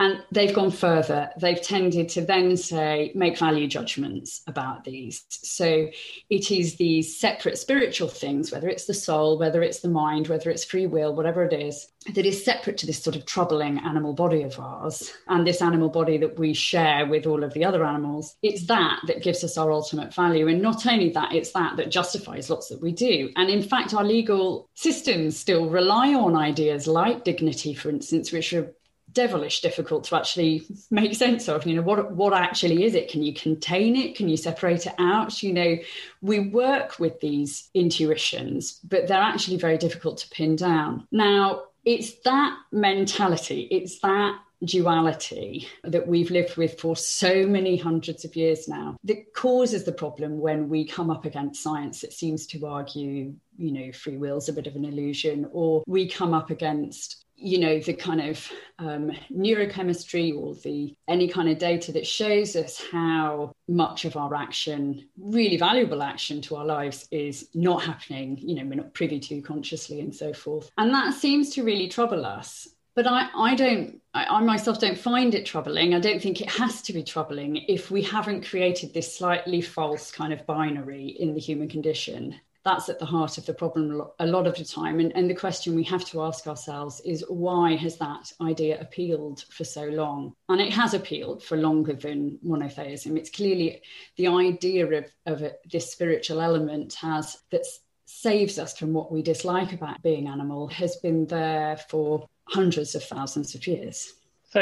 And 0.00 0.22
they've 0.32 0.54
gone 0.54 0.70
further. 0.70 1.28
They've 1.38 1.60
tended 1.60 2.08
to 2.10 2.22
then 2.22 2.56
say, 2.56 3.12
make 3.14 3.38
value 3.38 3.68
judgments 3.68 4.40
about 4.46 4.82
these. 4.82 5.24
So 5.28 5.90
it 6.30 6.50
is 6.50 6.76
these 6.76 7.20
separate 7.20 7.58
spiritual 7.58 8.08
things, 8.08 8.50
whether 8.50 8.68
it's 8.68 8.86
the 8.86 8.94
soul, 8.94 9.38
whether 9.38 9.62
it's 9.62 9.80
the 9.80 9.90
mind, 9.90 10.28
whether 10.28 10.50
it's 10.50 10.64
free 10.64 10.86
will, 10.86 11.14
whatever 11.14 11.44
it 11.44 11.52
is, 11.52 11.86
that 12.14 12.24
is 12.24 12.42
separate 12.42 12.78
to 12.78 12.86
this 12.86 13.02
sort 13.02 13.14
of 13.14 13.26
troubling 13.26 13.78
animal 13.80 14.14
body 14.14 14.42
of 14.42 14.58
ours 14.58 15.12
and 15.28 15.46
this 15.46 15.60
animal 15.60 15.90
body 15.90 16.16
that 16.16 16.38
we 16.38 16.54
share 16.54 17.06
with 17.06 17.26
all 17.26 17.44
of 17.44 17.52
the 17.52 17.66
other 17.66 17.84
animals. 17.84 18.36
It's 18.42 18.66
that 18.68 19.00
that 19.06 19.22
gives 19.22 19.44
us 19.44 19.58
our 19.58 19.70
ultimate 19.70 20.14
value. 20.14 20.48
And 20.48 20.62
not 20.62 20.86
only 20.86 21.10
that, 21.10 21.34
it's 21.34 21.52
that 21.52 21.76
that 21.76 21.90
justifies 21.90 22.48
lots 22.48 22.68
that 22.68 22.80
we 22.80 22.92
do. 22.92 23.30
And 23.36 23.50
in 23.50 23.62
fact, 23.62 23.92
our 23.92 24.04
legal 24.04 24.70
systems 24.74 25.38
still 25.38 25.68
rely 25.68 26.14
on 26.14 26.36
ideas 26.36 26.86
like 26.86 27.24
dignity, 27.24 27.74
for 27.74 27.90
instance, 27.90 28.32
which 28.32 28.54
are 28.54 28.72
devilish 29.12 29.60
difficult 29.60 30.04
to 30.04 30.16
actually 30.16 30.66
make 30.90 31.14
sense 31.14 31.48
of 31.48 31.66
you 31.66 31.76
know 31.76 31.82
what 31.82 32.12
what 32.12 32.32
actually 32.32 32.84
is 32.84 32.94
it? 32.94 33.10
Can 33.10 33.22
you 33.22 33.34
contain 33.34 33.96
it? 33.96 34.16
Can 34.16 34.28
you 34.28 34.36
separate 34.36 34.86
it 34.86 34.94
out? 34.98 35.42
You 35.42 35.52
know 35.52 35.78
we 36.22 36.40
work 36.40 36.98
with 36.98 37.20
these 37.20 37.68
intuitions 37.74 38.80
but 38.84 39.08
they're 39.08 39.18
actually 39.18 39.56
very 39.56 39.78
difficult 39.78 40.18
to 40.18 40.28
pin 40.28 40.56
down. 40.56 41.06
Now 41.10 41.64
it's 41.84 42.12
that 42.24 42.56
mentality 42.72 43.62
it's 43.70 44.00
that 44.00 44.38
duality 44.64 45.66
that 45.84 46.06
we've 46.06 46.30
lived 46.30 46.56
with 46.56 46.78
for 46.78 46.94
so 46.94 47.46
many 47.46 47.78
hundreds 47.78 48.26
of 48.26 48.36
years 48.36 48.68
now 48.68 48.94
that 49.04 49.32
causes 49.32 49.84
the 49.84 49.92
problem 49.92 50.38
when 50.38 50.68
we 50.68 50.84
come 50.84 51.10
up 51.10 51.24
against 51.24 51.62
science 51.62 52.02
that 52.02 52.12
seems 52.12 52.46
to 52.46 52.66
argue 52.66 53.34
you 53.56 53.72
know 53.72 53.90
free 53.92 54.18
will's 54.18 54.50
a 54.50 54.52
bit 54.52 54.66
of 54.66 54.76
an 54.76 54.84
illusion 54.84 55.48
or 55.52 55.82
we 55.86 56.06
come 56.06 56.34
up 56.34 56.50
against 56.50 57.24
you 57.40 57.58
know 57.58 57.80
the 57.80 57.94
kind 57.94 58.20
of 58.20 58.50
um, 58.78 59.12
neurochemistry 59.32 60.36
or 60.36 60.54
the 60.56 60.94
any 61.08 61.28
kind 61.28 61.48
of 61.48 61.58
data 61.58 61.92
that 61.92 62.06
shows 62.06 62.56
us 62.56 62.82
how 62.92 63.52
much 63.68 64.04
of 64.04 64.16
our 64.16 64.34
action 64.34 65.08
really 65.18 65.56
valuable 65.56 66.02
action 66.02 66.40
to 66.42 66.56
our 66.56 66.64
lives 66.64 67.08
is 67.10 67.48
not 67.54 67.82
happening 67.82 68.38
you 68.38 68.54
know 68.54 68.64
we're 68.64 68.74
not 68.74 68.94
privy 68.94 69.18
to 69.20 69.40
consciously 69.42 70.00
and 70.00 70.14
so 70.14 70.32
forth. 70.32 70.70
And 70.78 70.92
that 70.92 71.14
seems 71.14 71.50
to 71.50 71.64
really 71.64 71.88
trouble 71.88 72.24
us. 72.24 72.68
But 72.96 73.06
I, 73.06 73.28
I 73.34 73.54
don't 73.54 74.00
I, 74.12 74.24
I 74.24 74.40
myself 74.42 74.80
don't 74.80 74.98
find 74.98 75.34
it 75.34 75.46
troubling. 75.46 75.94
I 75.94 76.00
don't 76.00 76.20
think 76.20 76.40
it 76.40 76.50
has 76.50 76.82
to 76.82 76.92
be 76.92 77.02
troubling 77.02 77.56
if 77.68 77.90
we 77.90 78.02
haven't 78.02 78.46
created 78.46 78.92
this 78.92 79.16
slightly 79.16 79.60
false 79.60 80.10
kind 80.10 80.32
of 80.32 80.44
binary 80.46 81.08
in 81.08 81.34
the 81.34 81.40
human 81.40 81.68
condition 81.68 82.40
that's 82.64 82.88
at 82.88 82.98
the 82.98 83.06
heart 83.06 83.38
of 83.38 83.46
the 83.46 83.54
problem 83.54 84.02
a 84.18 84.26
lot 84.26 84.46
of 84.46 84.56
the 84.56 84.64
time. 84.64 85.00
And, 85.00 85.12
and 85.16 85.30
the 85.30 85.34
question 85.34 85.74
we 85.74 85.84
have 85.84 86.04
to 86.06 86.22
ask 86.22 86.46
ourselves 86.46 87.00
is 87.04 87.24
why 87.28 87.76
has 87.76 87.96
that 87.98 88.32
idea 88.40 88.80
appealed 88.80 89.44
for 89.50 89.64
so 89.64 89.84
long? 89.84 90.34
And 90.48 90.60
it 90.60 90.72
has 90.72 90.92
appealed 90.92 91.42
for 91.42 91.56
longer 91.56 91.94
than 91.94 92.38
monotheism. 92.42 93.16
It's 93.16 93.30
clearly 93.30 93.82
the 94.16 94.28
idea 94.28 94.86
of, 94.86 95.06
of 95.26 95.42
a, 95.42 95.52
this 95.70 95.90
spiritual 95.90 96.40
element 96.40 96.94
has 96.94 97.38
that 97.50 97.64
saves 98.04 98.58
us 98.58 98.76
from 98.76 98.92
what 98.92 99.10
we 99.10 99.22
dislike 99.22 99.72
about 99.72 100.02
being 100.02 100.26
animal 100.26 100.66
has 100.68 100.96
been 100.96 101.26
there 101.26 101.76
for 101.88 102.28
hundreds 102.44 102.94
of 102.94 103.04
thousands 103.04 103.54
of 103.54 103.66
years. 103.66 104.12
So, 104.50 104.60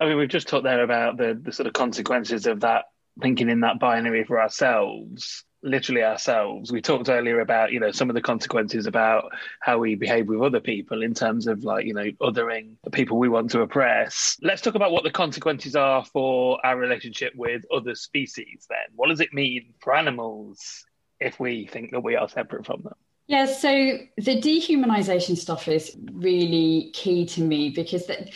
I 0.00 0.06
mean, 0.06 0.16
we've 0.16 0.28
just 0.28 0.48
talked 0.48 0.64
there 0.64 0.82
about 0.82 1.18
the, 1.18 1.38
the 1.40 1.52
sort 1.52 1.66
of 1.66 1.72
consequences 1.72 2.46
of 2.46 2.60
that 2.60 2.84
thinking 3.20 3.50
in 3.50 3.60
that 3.60 3.78
binary 3.78 4.24
for 4.24 4.40
ourselves 4.40 5.44
literally 5.64 6.02
ourselves. 6.02 6.70
We 6.70 6.80
talked 6.80 7.08
earlier 7.08 7.40
about, 7.40 7.72
you 7.72 7.80
know, 7.80 7.90
some 7.90 8.10
of 8.10 8.14
the 8.14 8.20
consequences 8.20 8.86
about 8.86 9.32
how 9.60 9.78
we 9.78 9.94
behave 9.94 10.28
with 10.28 10.40
other 10.40 10.60
people 10.60 11.02
in 11.02 11.14
terms 11.14 11.46
of 11.46 11.64
like, 11.64 11.86
you 11.86 11.94
know, 11.94 12.10
othering 12.20 12.74
the 12.84 12.90
people 12.90 13.18
we 13.18 13.28
want 13.28 13.50
to 13.52 13.62
oppress. 13.62 14.36
Let's 14.42 14.62
talk 14.62 14.74
about 14.74 14.92
what 14.92 15.02
the 15.02 15.10
consequences 15.10 15.74
are 15.74 16.04
for 16.04 16.64
our 16.64 16.76
relationship 16.76 17.32
with 17.34 17.64
other 17.72 17.94
species 17.94 18.66
then. 18.68 18.94
What 18.94 19.08
does 19.08 19.20
it 19.20 19.32
mean 19.32 19.74
for 19.80 19.94
animals 19.94 20.84
if 21.18 21.40
we 21.40 21.66
think 21.66 21.92
that 21.92 22.00
we 22.00 22.14
are 22.14 22.28
separate 22.28 22.66
from 22.66 22.82
them? 22.82 22.94
Yeah, 23.26 23.46
so 23.46 23.98
the 24.18 24.38
dehumanization 24.38 25.38
stuff 25.38 25.66
is 25.66 25.96
really 26.12 26.90
key 26.92 27.24
to 27.28 27.40
me 27.40 27.70
because 27.70 28.06
that 28.06 28.30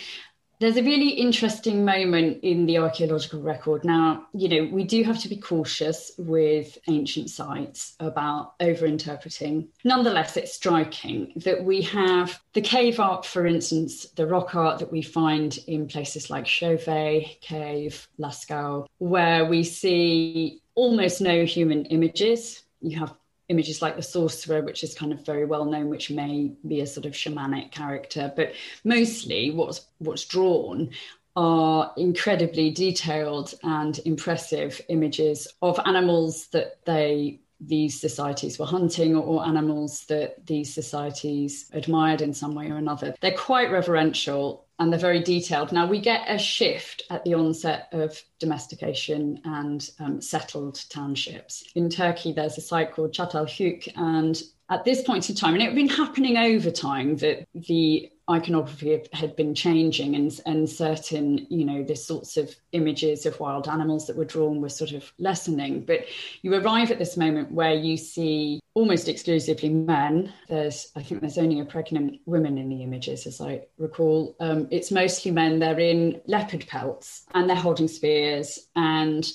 there's 0.60 0.76
a 0.76 0.82
really 0.82 1.10
interesting 1.10 1.84
moment 1.84 2.40
in 2.42 2.66
the 2.66 2.78
archaeological 2.78 3.40
record. 3.40 3.84
Now, 3.84 4.26
you 4.34 4.48
know, 4.48 4.72
we 4.72 4.84
do 4.84 5.04
have 5.04 5.20
to 5.20 5.28
be 5.28 5.36
cautious 5.36 6.12
with 6.18 6.76
ancient 6.88 7.30
sites 7.30 7.94
about 8.00 8.58
overinterpreting. 8.58 9.68
Nonetheless, 9.84 10.36
it's 10.36 10.54
striking 10.54 11.32
that 11.36 11.62
we 11.62 11.82
have 11.82 12.40
the 12.54 12.60
cave 12.60 12.98
art, 12.98 13.24
for 13.24 13.46
instance, 13.46 14.06
the 14.16 14.26
rock 14.26 14.54
art 14.54 14.80
that 14.80 14.90
we 14.90 15.02
find 15.02 15.58
in 15.66 15.86
places 15.86 16.28
like 16.28 16.46
Chauvet 16.46 17.40
Cave, 17.40 18.08
Lascaux, 18.18 18.86
where 18.98 19.44
we 19.46 19.62
see 19.62 20.60
almost 20.74 21.20
no 21.20 21.44
human 21.44 21.84
images. 21.86 22.62
You 22.80 22.98
have 22.98 23.14
images 23.48 23.82
like 23.82 23.96
the 23.96 24.02
sorcerer, 24.02 24.62
which 24.62 24.84
is 24.84 24.94
kind 24.94 25.12
of 25.12 25.24
very 25.24 25.44
well 25.44 25.64
known, 25.64 25.88
which 25.88 26.10
may 26.10 26.52
be 26.66 26.80
a 26.80 26.86
sort 26.86 27.06
of 27.06 27.12
shamanic 27.12 27.70
character, 27.70 28.32
but 28.36 28.52
mostly 28.84 29.50
what's 29.50 29.86
what's 29.98 30.24
drawn 30.24 30.90
are 31.36 31.92
incredibly 31.96 32.70
detailed 32.70 33.54
and 33.62 34.00
impressive 34.04 34.80
images 34.88 35.46
of 35.62 35.78
animals 35.86 36.48
that 36.48 36.84
they 36.84 37.40
these 37.60 38.00
societies 38.00 38.58
were 38.58 38.66
hunting 38.66 39.16
or 39.16 39.44
animals 39.44 40.04
that 40.06 40.46
these 40.46 40.72
societies 40.72 41.68
admired 41.72 42.22
in 42.22 42.32
some 42.32 42.54
way 42.54 42.70
or 42.70 42.76
another. 42.76 43.14
They're 43.20 43.32
quite 43.32 43.72
reverential 43.72 44.67
and 44.78 44.92
they're 44.92 45.00
very 45.00 45.22
detailed. 45.22 45.72
Now, 45.72 45.86
we 45.86 46.00
get 46.00 46.24
a 46.28 46.38
shift 46.38 47.02
at 47.10 47.24
the 47.24 47.34
onset 47.34 47.88
of 47.92 48.22
domestication 48.38 49.40
and 49.44 49.90
um, 49.98 50.20
settled 50.20 50.80
townships. 50.88 51.64
In 51.74 51.88
Turkey, 51.88 52.32
there's 52.32 52.58
a 52.58 52.62
site 52.62 52.92
called 52.92 53.12
Çatalhöyük, 53.12 53.92
and 53.96 54.40
at 54.70 54.84
this 54.84 55.02
point 55.02 55.28
in 55.28 55.36
time, 55.36 55.54
and 55.54 55.62
it 55.62 55.66
had 55.66 55.74
been 55.74 55.88
happening 55.88 56.36
over 56.36 56.70
time 56.70 57.16
that 57.16 57.46
the 57.54 58.10
iconography 58.30 59.00
had 59.14 59.34
been 59.36 59.54
changing 59.54 60.14
and, 60.14 60.38
and 60.44 60.68
certain, 60.68 61.46
you 61.48 61.64
know, 61.64 61.82
the 61.82 61.96
sorts 61.96 62.36
of 62.36 62.54
images 62.72 63.24
of 63.24 63.40
wild 63.40 63.66
animals 63.66 64.06
that 64.06 64.16
were 64.16 64.24
drawn 64.26 64.60
were 64.60 64.68
sort 64.68 64.92
of 64.92 65.10
lessening. 65.18 65.82
But 65.84 66.04
you 66.42 66.54
arrive 66.54 66.90
at 66.90 66.98
this 66.98 67.16
moment 67.16 67.52
where 67.52 67.72
you 67.72 67.96
see 67.96 68.60
almost 68.78 69.08
exclusively 69.08 69.70
men. 69.70 70.32
There's, 70.48 70.92
I 70.94 71.02
think 71.02 71.20
there's 71.20 71.36
only 71.36 71.58
a 71.58 71.64
pregnant 71.64 72.20
woman 72.26 72.58
in 72.58 72.68
the 72.68 72.84
images, 72.84 73.26
as 73.26 73.40
I 73.40 73.62
recall. 73.76 74.36
Um, 74.38 74.68
it's 74.70 74.92
mostly 74.92 75.32
men. 75.32 75.58
They're 75.58 75.80
in 75.80 76.20
leopard 76.26 76.64
pelts 76.68 77.26
and 77.34 77.50
they're 77.50 77.56
holding 77.56 77.88
spears 77.88 78.68
and 78.76 79.28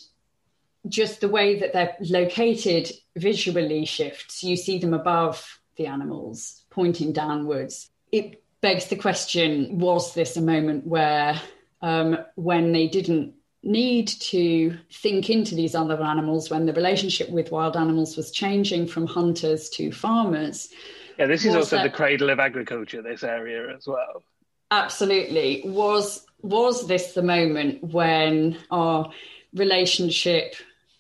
just 0.88 1.20
the 1.20 1.28
way 1.28 1.60
that 1.60 1.74
they're 1.74 1.98
located 2.00 2.90
visually 3.18 3.84
shifts. 3.84 4.46
You 4.46 4.56
see 4.56 4.78
them 4.78 4.94
above 4.94 5.60
the 5.76 5.88
animals, 5.88 6.64
pointing 6.70 7.12
downwards. 7.12 7.90
It 8.14 8.42
begs 8.62 8.88
the 8.88 8.96
question 8.96 9.78
was 9.78 10.14
this 10.14 10.38
a 10.38 10.42
moment 10.42 10.88
where, 10.88 11.38
um, 11.82 12.18
when 12.36 12.72
they 12.72 12.88
didn't 12.88 13.34
need 13.64 14.08
to 14.08 14.78
think 14.92 15.30
into 15.30 15.56
these 15.56 15.74
other 15.74 16.02
animals, 16.02 16.50
when 16.50 16.66
the 16.66 16.74
relationship 16.74 17.30
with 17.30 17.52
wild 17.52 17.78
animals 17.78 18.18
was 18.18 18.32
changing 18.32 18.88
from 18.88 19.08
hunters 19.08 19.70
to 19.72 19.92
farmers? 19.92 20.70
Yeah, 21.18 21.28
this 21.28 21.46
is 21.46 21.56
also 21.56 21.78
that, 21.78 21.84
the 21.84 21.90
cradle 21.90 22.30
of 22.30 22.40
agriculture, 22.40 23.02
this 23.02 23.24
area 23.24 23.76
as 23.76 23.88
well. 23.88 24.24
Absolutely. 24.72 25.62
Was 25.66 26.26
was 26.44 26.88
this 26.88 27.14
the 27.14 27.24
moment 27.24 27.84
when 27.84 28.58
our 28.70 29.12
relationship 29.54 30.56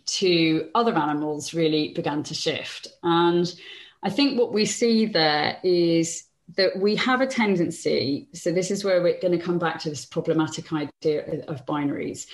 to 0.05 0.69
other 0.73 0.95
animals 0.95 1.53
really 1.53 1.89
began 1.89 2.23
to 2.23 2.33
shift. 2.33 2.87
And 3.03 3.53
I 4.01 4.09
think 4.09 4.39
what 4.39 4.53
we 4.53 4.65
see 4.65 5.05
there 5.05 5.57
is 5.63 6.23
that 6.55 6.77
we 6.77 6.95
have 6.95 7.21
a 7.21 7.27
tendency, 7.27 8.27
so 8.33 8.51
this 8.51 8.71
is 8.71 8.83
where 8.83 9.01
we're 9.01 9.19
going 9.19 9.37
to 9.37 9.43
come 9.43 9.59
back 9.59 9.79
to 9.79 9.89
this 9.89 10.05
problematic 10.05 10.71
idea 10.71 11.43
of 11.47 11.65
binaries. 11.65 12.27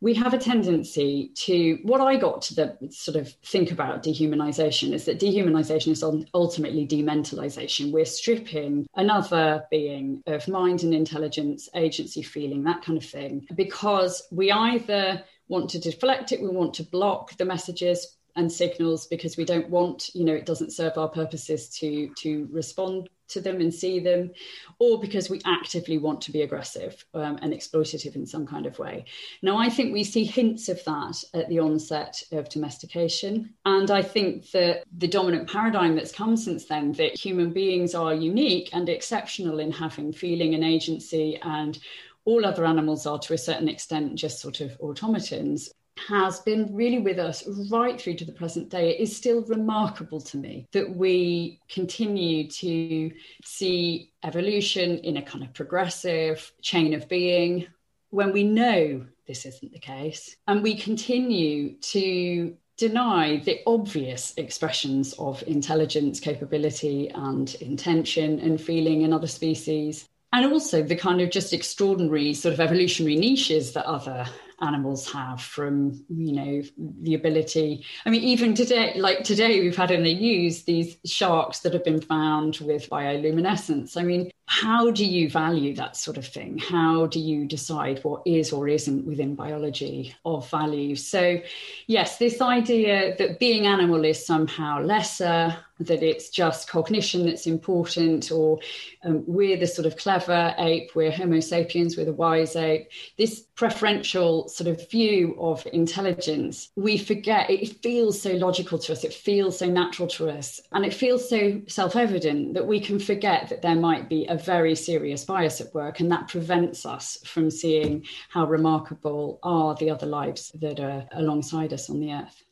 We 0.00 0.12
have 0.14 0.34
a 0.34 0.38
tendency 0.38 1.30
to, 1.36 1.78
what 1.82 2.02
I 2.02 2.16
got 2.16 2.42
to 2.42 2.54
the 2.54 2.76
sort 2.90 3.16
of 3.16 3.32
think 3.44 3.70
about 3.70 4.02
dehumanization 4.02 4.92
is 4.92 5.06
that 5.06 5.18
dehumanization 5.18 5.88
is 5.88 6.04
ultimately 6.34 6.86
dementalization. 6.86 7.92
We're 7.92 8.04
stripping 8.04 8.86
another 8.94 9.64
being 9.70 10.22
of 10.26 10.46
mind 10.48 10.82
and 10.82 10.94
intelligence, 10.94 11.70
agency, 11.74 12.22
feeling, 12.22 12.64
that 12.64 12.82
kind 12.82 12.98
of 12.98 13.04
thing, 13.04 13.46
because 13.54 14.22
we 14.30 14.52
either 14.52 15.24
want 15.48 15.70
to 15.70 15.78
deflect 15.78 16.32
it, 16.32 16.42
we 16.42 16.48
want 16.48 16.74
to 16.74 16.82
block 16.82 17.36
the 17.38 17.44
messages 17.46 18.16
and 18.36 18.52
signals 18.52 19.06
because 19.06 19.38
we 19.38 19.46
don't 19.46 19.70
want 19.70 20.10
you 20.14 20.22
know 20.22 20.34
it 20.34 20.44
doesn't 20.44 20.70
serve 20.70 20.98
our 20.98 21.08
purposes 21.08 21.70
to 21.70 22.10
to 22.16 22.46
respond 22.52 23.08
to 23.28 23.40
them 23.40 23.60
and 23.60 23.72
see 23.72 24.00
them 24.00 24.30
or 24.78 25.00
because 25.00 25.30
we 25.30 25.40
actively 25.44 25.98
want 25.98 26.20
to 26.22 26.32
be 26.32 26.42
aggressive 26.42 27.04
um, 27.14 27.38
and 27.42 27.52
exploitative 27.52 28.16
in 28.16 28.26
some 28.26 28.46
kind 28.46 28.66
of 28.66 28.78
way. 28.78 29.04
Now 29.42 29.56
i 29.58 29.68
think 29.68 29.92
we 29.92 30.04
see 30.04 30.24
hints 30.24 30.68
of 30.68 30.82
that 30.84 31.22
at 31.34 31.48
the 31.48 31.58
onset 31.58 32.22
of 32.32 32.48
domestication 32.48 33.54
and 33.64 33.90
i 33.90 34.02
think 34.02 34.50
that 34.50 34.84
the 34.96 35.08
dominant 35.08 35.50
paradigm 35.50 35.94
that's 35.94 36.12
come 36.12 36.36
since 36.36 36.66
then 36.66 36.92
that 36.92 37.18
human 37.18 37.52
beings 37.52 37.94
are 37.94 38.14
unique 38.14 38.70
and 38.72 38.88
exceptional 38.88 39.58
in 39.58 39.70
having 39.70 40.12
feeling 40.12 40.54
and 40.54 40.64
agency 40.64 41.38
and 41.42 41.78
all 42.24 42.44
other 42.44 42.64
animals 42.64 43.06
are 43.06 43.18
to 43.20 43.34
a 43.34 43.38
certain 43.38 43.68
extent 43.68 44.14
just 44.16 44.40
sort 44.40 44.60
of 44.60 44.76
automatons 44.80 45.70
has 46.08 46.40
been 46.40 46.74
really 46.74 46.98
with 46.98 47.18
us 47.18 47.44
right 47.70 48.00
through 48.00 48.14
to 48.14 48.24
the 48.24 48.32
present 48.32 48.68
day. 48.68 48.90
It 48.90 49.00
is 49.00 49.16
still 49.16 49.42
remarkable 49.42 50.20
to 50.20 50.36
me 50.36 50.66
that 50.72 50.94
we 50.94 51.60
continue 51.68 52.48
to 52.48 53.10
see 53.44 54.12
evolution 54.22 54.98
in 54.98 55.16
a 55.16 55.22
kind 55.22 55.42
of 55.42 55.54
progressive 55.54 56.52
chain 56.60 56.94
of 56.94 57.08
being 57.08 57.66
when 58.10 58.32
we 58.32 58.44
know 58.44 59.06
this 59.26 59.46
isn't 59.46 59.72
the 59.72 59.78
case. 59.78 60.36
And 60.46 60.62
we 60.62 60.76
continue 60.76 61.74
to 61.76 62.56
deny 62.76 63.38
the 63.38 63.60
obvious 63.66 64.34
expressions 64.36 65.14
of 65.14 65.42
intelligence, 65.46 66.20
capability, 66.20 67.08
and 67.08 67.54
intention 67.56 68.38
and 68.40 68.60
feeling 68.60 69.02
in 69.02 69.12
other 69.12 69.26
species. 69.26 70.08
And 70.32 70.52
also 70.52 70.82
the 70.82 70.96
kind 70.96 71.20
of 71.20 71.30
just 71.30 71.52
extraordinary 71.52 72.34
sort 72.34 72.52
of 72.52 72.60
evolutionary 72.60 73.16
niches 73.16 73.72
that 73.72 73.86
other 73.86 74.26
animals 74.60 75.10
have 75.12 75.40
from 75.40 76.04
you 76.08 76.32
know 76.32 76.62
the 77.02 77.14
ability. 77.14 77.84
I 78.04 78.10
mean 78.10 78.22
even 78.22 78.54
today 78.54 78.94
like 78.98 79.24
today 79.24 79.60
we've 79.60 79.76
had 79.76 79.90
in 79.90 80.02
the 80.02 80.14
news 80.14 80.64
these 80.64 80.96
sharks 81.04 81.60
that 81.60 81.72
have 81.72 81.84
been 81.84 82.00
found 82.00 82.58
with 82.58 82.88
bioluminescence. 82.90 83.96
I 83.96 84.02
mean 84.02 84.30
how 84.48 84.92
do 84.92 85.04
you 85.04 85.28
value 85.28 85.74
that 85.74 85.96
sort 85.96 86.16
of 86.16 86.26
thing? 86.26 86.58
How 86.58 87.06
do 87.06 87.18
you 87.18 87.46
decide 87.46 88.02
what 88.04 88.22
is 88.24 88.52
or 88.52 88.68
isn't 88.68 89.04
within 89.04 89.34
biology 89.34 90.14
of 90.24 90.48
value? 90.48 90.94
So, 90.94 91.40
yes, 91.88 92.18
this 92.18 92.40
idea 92.40 93.16
that 93.18 93.40
being 93.40 93.66
animal 93.66 94.04
is 94.04 94.24
somehow 94.24 94.82
lesser, 94.82 95.56
that 95.80 96.02
it's 96.02 96.30
just 96.30 96.70
cognition 96.70 97.26
that's 97.26 97.46
important, 97.46 98.30
or 98.30 98.58
um, 99.04 99.24
we're 99.26 99.58
the 99.58 99.66
sort 99.66 99.84
of 99.84 99.96
clever 99.96 100.54
ape, 100.58 100.94
we're 100.94 101.10
Homo 101.10 101.40
sapiens, 101.40 101.96
we're 101.96 102.06
the 102.06 102.12
wise 102.12 102.56
ape. 102.56 102.88
This 103.18 103.40
preferential 103.56 104.48
sort 104.48 104.68
of 104.68 104.88
view 104.90 105.36
of 105.38 105.66
intelligence, 105.72 106.70
we 106.76 106.96
forget 106.96 107.50
it 107.50 107.82
feels 107.82 108.20
so 108.20 108.32
logical 108.32 108.78
to 108.78 108.92
us, 108.92 109.04
it 109.04 109.12
feels 109.12 109.58
so 109.58 109.66
natural 109.66 110.08
to 110.08 110.30
us, 110.30 110.60
and 110.72 110.86
it 110.86 110.94
feels 110.94 111.28
so 111.28 111.60
self 111.66 111.94
evident 111.94 112.54
that 112.54 112.66
we 112.66 112.80
can 112.80 112.98
forget 112.98 113.48
that 113.50 113.60
there 113.60 113.74
might 113.74 114.08
be 114.08 114.24
a 114.26 114.35
a 114.36 114.42
very 114.42 114.74
serious 114.74 115.24
bias 115.24 115.60
at 115.60 115.74
work, 115.74 116.00
and 116.00 116.10
that 116.12 116.28
prevents 116.28 116.84
us 116.84 117.18
from 117.24 117.50
seeing 117.50 118.04
how 118.28 118.46
remarkable 118.46 119.38
are 119.42 119.74
the 119.74 119.90
other 119.90 120.06
lives 120.06 120.52
that 120.60 120.78
are 120.78 121.08
alongside 121.12 121.72
us 121.72 121.88
on 121.90 122.00
the 122.00 122.12
earth. 122.12 122.42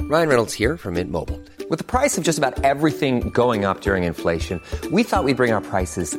Ryan 0.00 0.28
Reynolds 0.28 0.52
here 0.52 0.76
from 0.76 0.94
Mint 0.94 1.10
Mobile. 1.10 1.40
With 1.70 1.78
the 1.78 1.84
price 1.84 2.18
of 2.18 2.24
just 2.24 2.36
about 2.36 2.62
everything 2.62 3.30
going 3.30 3.64
up 3.64 3.80
during 3.80 4.04
inflation, 4.04 4.60
we 4.92 5.02
thought 5.02 5.24
we'd 5.24 5.38
bring 5.38 5.52
our 5.52 5.62
prices 5.62 6.18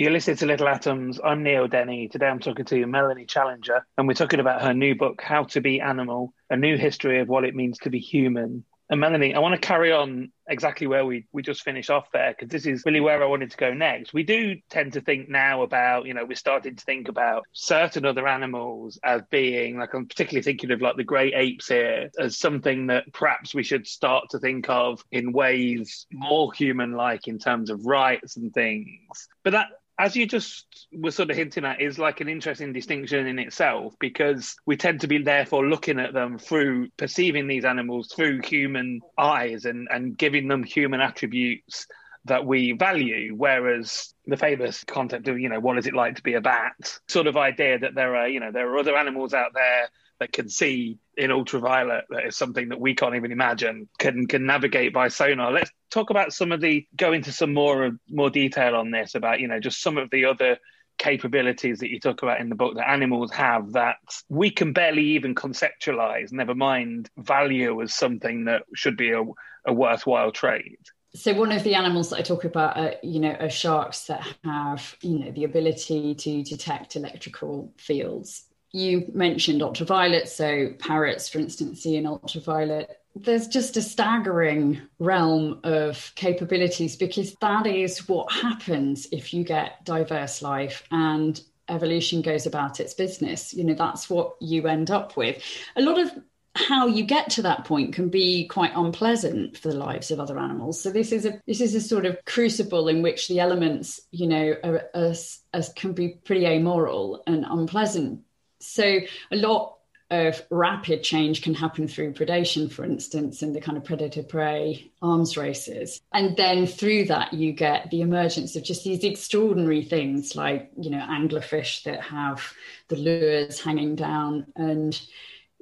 You're 0.00 0.12
listening 0.12 0.38
to 0.38 0.46
Little 0.46 0.66
Atoms. 0.66 1.20
I'm 1.22 1.42
Neil 1.42 1.68
Denny. 1.68 2.08
Today 2.08 2.26
I'm 2.26 2.38
talking 2.38 2.64
to 2.64 2.86
Melanie 2.86 3.26
Challenger, 3.26 3.84
and 3.98 4.08
we're 4.08 4.14
talking 4.14 4.40
about 4.40 4.62
her 4.62 4.72
new 4.72 4.94
book, 4.94 5.20
How 5.20 5.44
to 5.44 5.60
Be 5.60 5.82
Animal 5.82 6.32
A 6.48 6.56
New 6.56 6.78
History 6.78 7.20
of 7.20 7.28
What 7.28 7.44
It 7.44 7.54
Means 7.54 7.76
to 7.80 7.90
Be 7.90 7.98
Human. 7.98 8.64
And 8.88 8.98
Melanie, 8.98 9.34
I 9.34 9.40
want 9.40 9.60
to 9.60 9.68
carry 9.68 9.92
on 9.92 10.32
exactly 10.48 10.86
where 10.86 11.04
we, 11.04 11.26
we 11.32 11.42
just 11.42 11.62
finished 11.62 11.90
off 11.90 12.06
there, 12.14 12.30
because 12.30 12.48
this 12.48 12.64
is 12.64 12.82
really 12.86 13.00
where 13.00 13.22
I 13.22 13.26
wanted 13.26 13.50
to 13.50 13.56
go 13.58 13.74
next. 13.74 14.14
We 14.14 14.22
do 14.22 14.56
tend 14.70 14.94
to 14.94 15.02
think 15.02 15.28
now 15.28 15.62
about, 15.62 16.06
you 16.06 16.14
know, 16.14 16.24
we're 16.24 16.34
starting 16.34 16.76
to 16.76 16.84
think 16.84 17.08
about 17.08 17.44
certain 17.52 18.06
other 18.06 18.26
animals 18.26 18.98
as 19.04 19.20
being, 19.30 19.78
like, 19.78 19.92
I'm 19.92 20.06
particularly 20.06 20.42
thinking 20.42 20.70
of 20.70 20.80
like 20.80 20.96
the 20.96 21.04
great 21.04 21.34
apes 21.36 21.68
here, 21.68 22.10
as 22.18 22.38
something 22.38 22.86
that 22.86 23.12
perhaps 23.12 23.54
we 23.54 23.62
should 23.62 23.86
start 23.86 24.30
to 24.30 24.38
think 24.38 24.70
of 24.70 25.04
in 25.12 25.32
ways 25.32 26.06
more 26.10 26.54
human 26.54 26.92
like 26.92 27.28
in 27.28 27.38
terms 27.38 27.68
of 27.68 27.84
rights 27.84 28.38
and 28.38 28.52
things. 28.54 29.28
But 29.44 29.52
that 29.52 29.66
as 30.00 30.16
you 30.16 30.26
just 30.26 30.88
were 30.90 31.10
sort 31.10 31.30
of 31.30 31.36
hinting 31.36 31.66
at, 31.66 31.80
is 31.80 31.98
like 31.98 32.22
an 32.22 32.28
interesting 32.28 32.72
distinction 32.72 33.26
in 33.26 33.38
itself 33.38 33.94
because 34.00 34.56
we 34.64 34.74
tend 34.74 35.02
to 35.02 35.06
be 35.06 35.22
therefore 35.22 35.66
looking 35.66 36.00
at 36.00 36.14
them 36.14 36.38
through 36.38 36.88
perceiving 36.96 37.46
these 37.46 37.66
animals 37.66 38.10
through 38.16 38.40
human 38.42 39.00
eyes 39.18 39.66
and, 39.66 39.88
and 39.90 40.16
giving 40.16 40.48
them 40.48 40.64
human 40.64 41.02
attributes 41.02 41.86
that 42.24 42.46
we 42.46 42.72
value. 42.72 43.34
Whereas 43.36 44.14
the 44.26 44.38
famous 44.38 44.82
concept 44.84 45.28
of, 45.28 45.38
you 45.38 45.50
know, 45.50 45.60
what 45.60 45.76
is 45.76 45.86
it 45.86 45.94
like 45.94 46.16
to 46.16 46.22
be 46.22 46.32
a 46.32 46.40
bat 46.40 46.98
sort 47.06 47.26
of 47.26 47.36
idea 47.36 47.78
that 47.80 47.94
there 47.94 48.16
are, 48.16 48.28
you 48.28 48.40
know, 48.40 48.52
there 48.52 48.70
are 48.70 48.78
other 48.78 48.96
animals 48.96 49.34
out 49.34 49.52
there 49.52 49.90
that 50.20 50.32
can 50.32 50.48
see 50.48 50.98
in 51.16 51.32
ultraviolet 51.32 52.04
that 52.10 52.26
is 52.26 52.36
something 52.36 52.68
that 52.68 52.80
we 52.80 52.94
can't 52.94 53.16
even 53.16 53.32
imagine 53.32 53.88
can 53.98 54.26
can 54.26 54.46
navigate 54.46 54.92
by 54.92 55.08
sonar. 55.08 55.50
Let's 55.50 55.70
talk 55.90 56.10
about 56.10 56.32
some 56.32 56.52
of 56.52 56.60
the 56.60 56.86
go 56.94 57.12
into 57.12 57.32
some 57.32 57.52
more 57.52 57.90
more 58.08 58.30
detail 58.30 58.76
on 58.76 58.90
this 58.90 59.14
about 59.14 59.40
you 59.40 59.48
know 59.48 59.58
just 59.58 59.82
some 59.82 59.98
of 59.98 60.10
the 60.10 60.26
other 60.26 60.58
capabilities 60.98 61.78
that 61.78 61.90
you 61.90 61.98
talk 61.98 62.22
about 62.22 62.40
in 62.40 62.50
the 62.50 62.54
book 62.54 62.76
that 62.76 62.88
animals 62.88 63.32
have 63.32 63.72
that 63.72 63.96
we 64.28 64.50
can 64.50 64.74
barely 64.74 65.02
even 65.02 65.34
conceptualize 65.34 66.30
never 66.30 66.54
mind 66.54 67.08
value 67.16 67.80
as 67.80 67.94
something 67.94 68.44
that 68.44 68.62
should 68.74 68.98
be 68.98 69.10
a, 69.10 69.22
a 69.66 69.72
worthwhile 69.72 70.30
trade. 70.30 70.78
So 71.14 71.34
one 71.34 71.52
of 71.52 71.64
the 71.64 71.74
animals 71.74 72.10
that 72.10 72.18
I 72.18 72.22
talk 72.22 72.44
about, 72.44 72.76
are, 72.76 72.94
you 73.02 73.18
know, 73.18 73.32
are 73.32 73.50
sharks 73.50 74.04
that 74.04 74.24
have, 74.44 74.94
you 75.00 75.18
know, 75.18 75.32
the 75.32 75.42
ability 75.42 76.14
to 76.14 76.44
detect 76.44 76.94
electrical 76.94 77.72
fields 77.78 78.44
you 78.72 79.10
mentioned 79.12 79.62
ultraviolet, 79.62 80.28
so 80.28 80.70
parrots, 80.78 81.28
for 81.28 81.38
instance, 81.38 81.82
see 81.82 81.96
in 81.96 82.06
ultraviolet. 82.06 82.98
There's 83.16 83.48
just 83.48 83.76
a 83.76 83.82
staggering 83.82 84.80
realm 84.98 85.60
of 85.64 86.12
capabilities 86.14 86.94
because 86.96 87.34
that 87.40 87.66
is 87.66 88.08
what 88.08 88.32
happens 88.32 89.08
if 89.10 89.34
you 89.34 89.42
get 89.42 89.84
diverse 89.84 90.42
life 90.42 90.84
and 90.92 91.40
evolution 91.68 92.22
goes 92.22 92.46
about 92.46 92.78
its 92.78 92.94
business. 92.94 93.52
You 93.52 93.64
know, 93.64 93.74
that's 93.74 94.08
what 94.08 94.36
you 94.40 94.66
end 94.68 94.90
up 94.90 95.16
with. 95.16 95.42
A 95.76 95.82
lot 95.82 95.98
of 95.98 96.10
how 96.54 96.86
you 96.86 97.04
get 97.04 97.30
to 97.30 97.42
that 97.42 97.64
point 97.64 97.94
can 97.94 98.08
be 98.08 98.46
quite 98.46 98.72
unpleasant 98.74 99.56
for 99.56 99.68
the 99.68 99.76
lives 99.76 100.10
of 100.10 100.20
other 100.20 100.38
animals. 100.38 100.80
So 100.80 100.90
this 100.90 101.12
is 101.12 101.24
a 101.24 101.40
this 101.46 101.60
is 101.60 101.74
a 101.74 101.80
sort 101.80 102.06
of 102.06 102.18
crucible 102.26 102.88
in 102.88 103.02
which 103.02 103.28
the 103.28 103.40
elements, 103.40 104.00
you 104.10 104.26
know, 104.28 104.54
are, 104.62 104.82
are, 104.94 105.14
are, 105.54 105.62
can 105.76 105.92
be 105.92 106.20
pretty 106.24 106.46
amoral 106.46 107.22
and 107.26 107.44
unpleasant 107.48 108.20
so 108.60 109.00
a 109.30 109.36
lot 109.36 109.76
of 110.10 110.42
rapid 110.50 111.04
change 111.04 111.40
can 111.40 111.54
happen 111.54 111.86
through 111.86 112.12
predation, 112.12 112.70
for 112.70 112.84
instance, 112.84 113.42
in 113.42 113.52
the 113.52 113.60
kind 113.60 113.78
of 113.78 113.84
predator 113.84 114.24
prey 114.24 114.90
arms 115.00 115.36
races. 115.36 116.00
And 116.12 116.36
then 116.36 116.66
through 116.66 117.04
that, 117.06 117.32
you 117.32 117.52
get 117.52 117.90
the 117.90 118.00
emergence 118.00 118.56
of 118.56 118.64
just 118.64 118.82
these 118.82 119.04
extraordinary 119.04 119.84
things 119.84 120.34
like, 120.34 120.70
you 120.76 120.90
know, 120.90 120.98
anglerfish 120.98 121.84
that 121.84 122.02
have 122.02 122.52
the 122.88 122.96
lures 122.96 123.60
hanging 123.60 123.94
down 123.94 124.46
and 124.56 125.00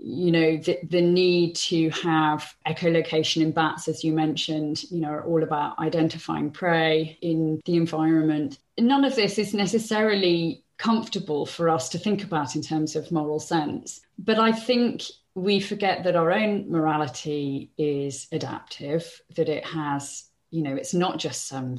you 0.01 0.31
know 0.31 0.57
the, 0.59 0.79
the 0.89 1.01
need 1.01 1.57
to 1.57 1.91
have 1.91 2.55
echolocation 2.65 3.43
in 3.43 3.51
bats 3.51 3.89
as 3.89 4.05
you 4.05 4.13
mentioned 4.13 4.85
you 4.93 5.01
know 5.01 5.09
are 5.09 5.25
all 5.25 5.43
about 5.43 5.77
identifying 5.81 6.53
prey 6.53 7.19
in 7.21 7.61
the 7.65 7.75
environment 7.75 8.59
none 8.79 9.05
of 9.05 9.17
this 9.17 9.39
is 9.39 9.53
necessarily 9.53 10.63
comfortable 10.79 11.45
for 11.45 11.69
us 11.69 11.89
to 11.91 11.99
think 11.99 12.25
about 12.25 12.57
in 12.57 12.63
terms 12.63 12.97
of 12.97 13.13
moral 13.13 13.41
sense. 13.41 14.01
But 14.19 14.39
I 14.39 14.53
think 14.53 15.03
we 15.35 15.61
forget 15.61 16.05
that 16.05 16.17
our 16.17 16.33
own 16.33 16.71
morality 16.71 17.71
is 17.77 18.27
adaptive, 18.33 19.21
that 19.37 19.49
it 19.49 19.65
has, 19.67 20.25
you 20.51 20.63
know, 20.63 20.75
it's 20.75 20.95
not 20.95 21.19
just 21.19 21.47
some 21.47 21.77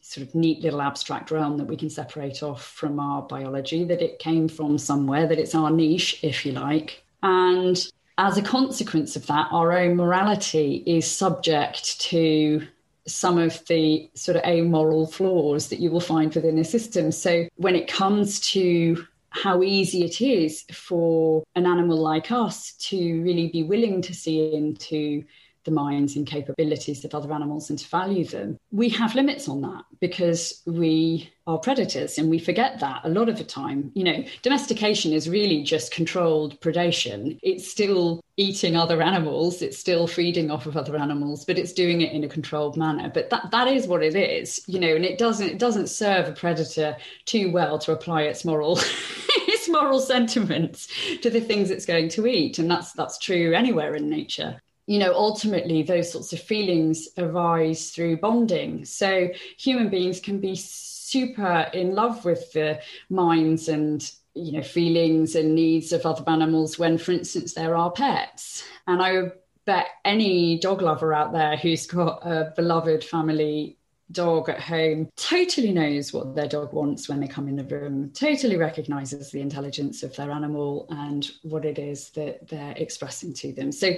sort 0.00 0.26
of 0.26 0.34
neat 0.34 0.60
little 0.60 0.82
abstract 0.82 1.30
realm 1.30 1.56
that 1.56 1.66
we 1.66 1.76
can 1.76 1.90
separate 1.90 2.42
off 2.42 2.64
from 2.64 2.98
our 2.98 3.22
biology, 3.22 3.84
that 3.84 4.02
it 4.02 4.18
came 4.18 4.48
from 4.48 4.76
somewhere, 4.78 5.26
that 5.26 5.38
it's 5.38 5.54
our 5.54 5.70
niche, 5.70 6.20
if 6.22 6.44
you 6.44 6.52
like. 6.52 7.04
And 7.22 7.78
as 8.18 8.36
a 8.36 8.42
consequence 8.42 9.16
of 9.16 9.26
that, 9.28 9.48
our 9.50 9.72
own 9.72 9.96
morality 9.96 10.82
is 10.86 11.10
subject 11.10 12.00
to 12.02 12.66
some 13.06 13.38
of 13.38 13.64
the 13.66 14.10
sort 14.14 14.36
of 14.36 14.44
amoral 14.44 15.06
flaws 15.06 15.68
that 15.68 15.80
you 15.80 15.90
will 15.90 16.00
find 16.00 16.34
within 16.34 16.58
a 16.58 16.64
system. 16.64 17.10
So 17.12 17.48
when 17.56 17.74
it 17.74 17.88
comes 17.88 18.40
to 18.52 19.06
how 19.30 19.62
easy 19.62 20.04
it 20.04 20.20
is 20.20 20.64
for 20.72 21.42
an 21.54 21.66
animal 21.66 21.96
like 21.96 22.30
us 22.30 22.72
to 22.74 23.22
really 23.22 23.48
be 23.48 23.62
willing 23.62 24.02
to 24.02 24.14
see 24.14 24.54
into 24.54 25.24
the 25.64 25.70
minds 25.70 26.16
and 26.16 26.26
capabilities 26.26 27.04
of 27.04 27.14
other 27.14 27.32
animals 27.32 27.70
and 27.70 27.78
to 27.78 27.88
value 27.88 28.24
them. 28.24 28.58
We 28.70 28.88
have 28.90 29.14
limits 29.14 29.48
on 29.48 29.60
that 29.62 29.84
because 30.00 30.62
we 30.66 31.32
are 31.46 31.58
predators 31.58 32.18
and 32.18 32.30
we 32.30 32.38
forget 32.38 32.78
that 32.80 33.00
a 33.04 33.08
lot 33.08 33.28
of 33.28 33.38
the 33.38 33.44
time. 33.44 33.90
You 33.94 34.04
know, 34.04 34.24
domestication 34.42 35.12
is 35.12 35.28
really 35.28 35.62
just 35.62 35.92
controlled 35.92 36.60
predation. 36.60 37.38
It's 37.42 37.68
still 37.68 38.20
eating 38.36 38.76
other 38.76 39.02
animals, 39.02 39.60
it's 39.60 39.78
still 39.78 40.06
feeding 40.06 40.50
off 40.50 40.66
of 40.66 40.76
other 40.76 40.96
animals, 40.96 41.44
but 41.44 41.58
it's 41.58 41.72
doing 41.72 42.00
it 42.00 42.12
in 42.12 42.24
a 42.24 42.28
controlled 42.28 42.76
manner. 42.76 43.10
But 43.12 43.30
that 43.30 43.50
that 43.50 43.68
is 43.68 43.86
what 43.86 44.02
it 44.02 44.14
is, 44.14 44.62
you 44.66 44.80
know, 44.80 44.94
and 44.94 45.04
it 45.04 45.18
doesn't 45.18 45.48
it 45.48 45.58
doesn't 45.58 45.88
serve 45.88 46.28
a 46.28 46.32
predator 46.32 46.96
too 47.24 47.50
well 47.50 47.78
to 47.80 47.92
apply 47.92 48.22
its 48.22 48.44
moral 48.44 48.78
its 49.48 49.68
moral 49.68 50.00
sentiments 50.00 50.88
to 51.20 51.30
the 51.30 51.40
things 51.40 51.70
it's 51.70 51.86
going 51.86 52.08
to 52.10 52.26
eat. 52.26 52.58
And 52.58 52.70
that's 52.70 52.92
that's 52.92 53.18
true 53.18 53.52
anywhere 53.52 53.94
in 53.94 54.08
nature 54.08 54.60
you 54.86 54.98
know, 54.98 55.14
ultimately 55.14 55.82
those 55.82 56.10
sorts 56.10 56.32
of 56.32 56.40
feelings 56.40 57.08
arise 57.16 57.90
through 57.90 58.16
bonding. 58.18 58.84
So 58.84 59.30
human 59.56 59.88
beings 59.88 60.20
can 60.20 60.40
be 60.40 60.56
super 60.56 61.70
in 61.72 61.94
love 61.94 62.24
with 62.24 62.52
the 62.52 62.80
minds 63.10 63.68
and 63.68 64.10
you 64.34 64.52
know 64.52 64.62
feelings 64.62 65.34
and 65.34 65.54
needs 65.54 65.92
of 65.92 66.06
other 66.06 66.24
animals 66.26 66.78
when 66.78 66.96
for 66.96 67.12
instance 67.12 67.52
there 67.52 67.76
are 67.76 67.90
pets 67.90 68.64
and 68.86 69.02
i 69.02 69.12
would 69.12 69.32
bet 69.66 69.88
any 70.06 70.58
dog 70.58 70.80
lover 70.80 71.12
out 71.12 71.32
there 71.32 71.56
who's 71.56 71.86
got 71.86 72.26
a 72.26 72.52
beloved 72.56 73.04
family 73.04 73.76
dog 74.12 74.48
at 74.48 74.60
home 74.60 75.08
totally 75.16 75.72
knows 75.72 76.12
what 76.12 76.34
their 76.34 76.48
dog 76.48 76.72
wants 76.72 77.08
when 77.08 77.20
they 77.20 77.26
come 77.26 77.48
in 77.48 77.56
the 77.56 77.64
room, 77.64 78.10
totally 78.14 78.56
recognizes 78.56 79.30
the 79.30 79.40
intelligence 79.40 80.02
of 80.02 80.14
their 80.16 80.30
animal 80.30 80.86
and 80.90 81.30
what 81.42 81.64
it 81.64 81.78
is 81.78 82.10
that 82.10 82.48
they're 82.48 82.74
expressing 82.76 83.32
to 83.34 83.52
them. 83.52 83.72
So 83.72 83.94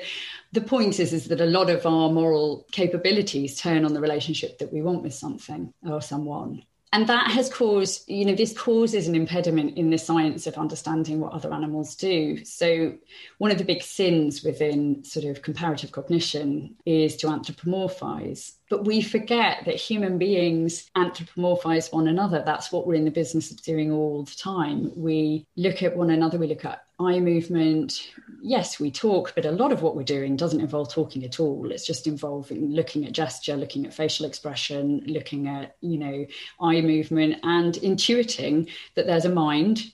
the 0.52 0.60
point 0.60 1.00
is, 1.00 1.12
is 1.12 1.26
that 1.28 1.40
a 1.40 1.46
lot 1.46 1.70
of 1.70 1.84
our 1.86 2.10
moral 2.10 2.66
capabilities 2.72 3.60
turn 3.60 3.84
on 3.84 3.94
the 3.94 4.00
relationship 4.00 4.58
that 4.58 4.72
we 4.72 4.82
want 4.82 5.02
with 5.02 5.14
something 5.14 5.72
or 5.82 6.00
someone. 6.00 6.64
And 6.94 7.08
that 7.08 7.32
has 7.32 7.52
caused 7.52 8.08
you 8.08 8.24
know 8.24 8.36
this 8.36 8.56
causes 8.56 9.08
an 9.08 9.16
impediment 9.16 9.76
in 9.76 9.90
the 9.90 9.98
science 9.98 10.46
of 10.46 10.54
understanding 10.56 11.18
what 11.18 11.32
other 11.32 11.52
animals 11.52 11.96
do. 11.96 12.44
So 12.44 12.94
one 13.38 13.50
of 13.50 13.58
the 13.58 13.64
big 13.64 13.82
sins 13.82 14.44
within 14.44 15.02
sort 15.02 15.24
of 15.24 15.42
comparative 15.42 15.90
cognition 15.90 16.76
is 16.86 17.16
to 17.16 17.26
anthropomorphize 17.26 18.52
but 18.70 18.84
we 18.84 19.00
forget 19.00 19.64
that 19.64 19.76
human 19.76 20.18
beings 20.18 20.90
anthropomorphize 20.96 21.92
one 21.92 22.08
another 22.08 22.42
that's 22.44 22.72
what 22.72 22.86
we're 22.86 22.94
in 22.94 23.04
the 23.04 23.10
business 23.10 23.50
of 23.50 23.62
doing 23.62 23.90
all 23.90 24.24
the 24.24 24.34
time 24.34 24.90
we 24.96 25.46
look 25.56 25.82
at 25.82 25.96
one 25.96 26.10
another 26.10 26.38
we 26.38 26.46
look 26.46 26.64
at 26.64 26.84
eye 27.00 27.18
movement. 27.18 28.10
Yes, 28.42 28.78
we 28.78 28.90
talk, 28.90 29.34
but 29.34 29.46
a 29.46 29.50
lot 29.50 29.72
of 29.72 29.82
what 29.82 29.96
we're 29.96 30.04
doing 30.04 30.36
doesn't 30.36 30.60
involve 30.60 30.92
talking 30.92 31.24
at 31.24 31.40
all. 31.40 31.70
It's 31.70 31.86
just 31.86 32.06
involving 32.06 32.70
looking 32.70 33.04
at 33.04 33.12
gesture, 33.12 33.56
looking 33.56 33.86
at 33.86 33.94
facial 33.94 34.26
expression, 34.26 35.02
looking 35.06 35.48
at, 35.48 35.76
you 35.80 35.98
know, 35.98 36.26
eye 36.60 36.80
movement 36.80 37.40
and 37.42 37.74
intuiting 37.74 38.70
that 38.94 39.06
there's 39.06 39.24
a 39.24 39.30
mind 39.30 39.92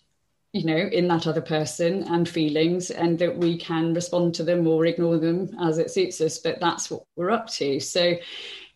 you 0.53 0.65
know, 0.65 0.77
in 0.77 1.07
that 1.09 1.27
other 1.27 1.41
person 1.41 2.03
and 2.05 2.29
feelings, 2.29 2.91
and 2.91 3.19
that 3.19 3.37
we 3.37 3.57
can 3.57 3.95
respond 3.95 4.35
to 4.35 4.43
them 4.43 4.67
or 4.67 4.87
ignore 4.87 5.19
them 5.19 5.51
as 5.61 5.79
it 5.79 5.91
suits 5.91 6.21
us. 6.21 6.39
But 6.39 6.61
that's 6.61 6.91
what 6.91 7.05
we're 7.17 7.31
up 7.31 7.49
to. 7.53 7.79
So, 7.81 8.15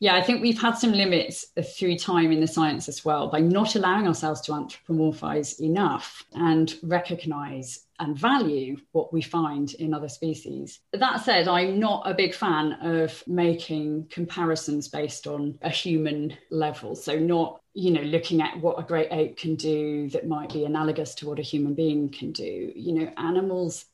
yeah, 0.04 0.16
I 0.16 0.22
think 0.22 0.42
we've 0.42 0.60
had 0.60 0.76
some 0.76 0.92
limits 0.92 1.46
through 1.78 1.96
time 1.96 2.30
in 2.30 2.38
the 2.38 2.46
science 2.46 2.90
as 2.90 3.06
well 3.06 3.28
by 3.28 3.40
not 3.40 3.74
allowing 3.74 4.06
ourselves 4.06 4.42
to 4.42 4.52
anthropomorphize 4.52 5.58
enough 5.60 6.22
and 6.34 6.74
recognize 6.82 7.86
and 7.98 8.14
value 8.14 8.76
what 8.92 9.14
we 9.14 9.22
find 9.22 9.72
in 9.72 9.94
other 9.94 10.10
species. 10.10 10.80
That 10.92 11.24
said, 11.24 11.48
I'm 11.48 11.80
not 11.80 12.02
a 12.04 12.12
big 12.12 12.34
fan 12.34 12.74
of 12.82 13.24
making 13.26 14.08
comparisons 14.10 14.88
based 14.88 15.26
on 15.26 15.58
a 15.62 15.70
human 15.70 16.36
level. 16.50 16.96
So, 16.96 17.18
not, 17.18 17.62
you 17.72 17.90
know, 17.90 18.02
looking 18.02 18.42
at 18.42 18.60
what 18.60 18.78
a 18.78 18.82
great 18.82 19.10
ape 19.10 19.38
can 19.38 19.54
do 19.54 20.10
that 20.10 20.28
might 20.28 20.52
be 20.52 20.66
analogous 20.66 21.14
to 21.14 21.26
what 21.26 21.38
a 21.38 21.42
human 21.42 21.72
being 21.72 22.10
can 22.10 22.30
do. 22.30 22.72
You 22.76 22.92
know, 22.92 23.12
animals 23.16 23.86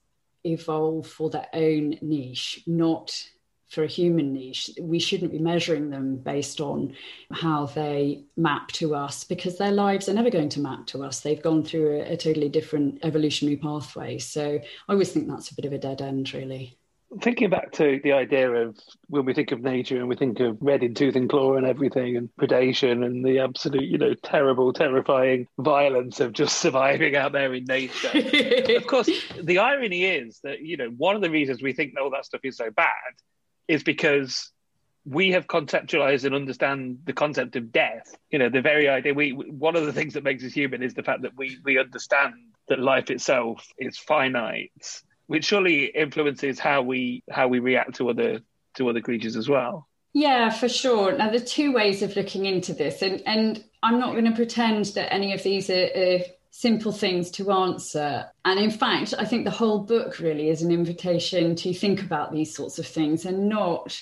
evolve 0.43 1.07
for 1.07 1.31
their 1.31 1.47
own 1.53 1.99
niche, 2.03 2.65
not 2.67 3.15
for 3.71 3.85
a 3.85 3.89
human 3.89 4.33
niche. 4.33 4.71
We 4.81 4.99
shouldn't 4.99 5.33
be 5.33 5.39
measuring 5.39 5.91
them 5.91 6.17
based 6.17 6.61
on 6.61 6.95
how 7.33 7.67
they 7.67 8.25
map 8.37 8.69
to 8.73 8.95
us 8.95 9.25
because 9.25 9.59
their 9.59 9.73
lives 9.73 10.09
are 10.09 10.15
never 10.15 10.31
going 10.31 10.49
to 10.51 10.61
map 10.61 10.87
to 10.89 11.05
us. 11.05 11.21
They've 11.21 11.43
gone 11.43 11.65
through 11.65 12.01
a, 12.01 12.13
a 12.13 12.17
totally 12.17 12.49
different 12.49 12.99
evolutionary 13.05 13.57
pathway. 13.57 14.19
So 14.19 14.61
I 14.89 14.93
always 14.93 15.13
think 15.13 15.29
that's 15.29 15.51
a 15.51 15.55
bit 15.55 15.65
of 15.65 15.73
a 15.73 15.79
dead 15.79 16.03
end, 16.03 16.35
really 16.35 16.77
thinking 17.21 17.51
back 17.51 17.73
to 17.73 18.01
the 18.05 18.13
idea 18.13 18.49
of 18.51 18.79
when 19.09 19.25
we 19.25 19.35
think 19.35 19.51
of 19.51 19.61
nature 19.61 19.97
and 19.97 20.09
we 20.09 20.15
think 20.15 20.39
of 20.39 20.57
red 20.61 20.83
in 20.83 20.95
tooth 20.95 21.17
and 21.17 21.29
claw 21.29 21.57
and 21.57 21.67
everything 21.67 22.17
and 22.17 22.29
predation 22.41 23.05
and 23.05 23.25
the 23.25 23.41
absolute, 23.41 23.83
you 23.83 23.99
know, 23.99 24.15
terrible, 24.15 24.73
terrifying 24.73 25.47
violence 25.59 26.21
of 26.21 26.33
just 26.33 26.59
surviving 26.61 27.17
out 27.17 27.33
there 27.33 27.53
in 27.53 27.65
nature. 27.65 28.11
of 28.77 28.87
course, 28.87 29.11
the 29.43 29.59
irony 29.59 30.05
is 30.05 30.39
that, 30.45 30.61
you 30.61 30.77
know, 30.77 30.89
one 30.97 31.17
of 31.17 31.23
the 31.23 31.31
reasons 31.31 31.61
we 31.61 31.73
think 31.73 31.95
all 32.01 32.11
that 32.11 32.25
stuff 32.25 32.43
is 32.45 32.57
so 32.57 32.71
bad 32.71 32.87
is 33.71 33.83
because 33.83 34.51
we 35.05 35.31
have 35.31 35.47
conceptualized 35.47 36.25
and 36.25 36.35
understand 36.35 36.99
the 37.05 37.13
concept 37.13 37.57
of 37.57 37.73
death. 37.73 38.15
You 38.31 38.39
know, 38.39 38.49
the 38.49 38.61
very 38.61 38.89
idea 38.89 39.15
we 39.15 39.31
one 39.31 39.77
of 39.77 39.87
the 39.87 39.93
things 39.93 40.15
that 40.15 40.25
makes 40.25 40.45
us 40.45 40.53
human 40.53 40.83
is 40.83 40.95
the 40.95 41.03
fact 41.03 41.23
that 41.23 41.37
we 41.37 41.59
we 41.65 41.79
understand 41.79 42.35
that 42.69 42.79
life 42.79 43.11
itself 43.11 43.67
is 43.79 43.99
finite 43.99 45.03
which 45.31 45.45
surely 45.45 45.85
influences 45.85 46.59
how 46.59 46.83
we 46.83 47.23
how 47.31 47.47
we 47.47 47.61
react 47.61 47.95
to 47.95 48.11
other 48.11 48.41
to 48.75 48.89
other 48.89 49.01
creatures 49.01 49.37
as 49.37 49.49
well. 49.49 49.87
Yeah, 50.13 50.51
for 50.51 50.69
sure. 50.69 51.17
Now, 51.17 51.31
there 51.31 51.41
are 51.41 51.45
two 51.45 51.73
ways 51.73 52.03
of 52.03 52.17
looking 52.17 52.47
into 52.47 52.73
this, 52.73 53.01
and 53.01 53.23
and 53.27 53.65
I'm 53.81 54.01
not 54.01 54.11
going 54.11 54.25
to 54.25 54.33
pretend 54.33 54.87
that 54.97 55.15
any 55.15 55.33
of 55.33 55.45
these 55.45 55.71
are, 55.71 55.89
are 55.97 56.21
simple 56.51 56.93
things 56.93 57.31
to 57.31 57.51
answer. 57.53 58.27
And 58.45 58.59
in 58.59 58.71
fact, 58.71 59.15
I 59.19 59.25
think 59.25 59.45
the 59.45 59.51
whole 59.51 59.81
book 59.81 60.19
really 60.19 60.49
is 60.49 60.63
an 60.63 60.71
invitation 60.71 61.55
to 61.57 61.73
think 61.73 62.03
about 62.03 62.33
these 62.33 62.55
sorts 62.55 62.79
of 62.79 62.87
things 62.87 63.25
and 63.25 63.49
not 63.49 64.01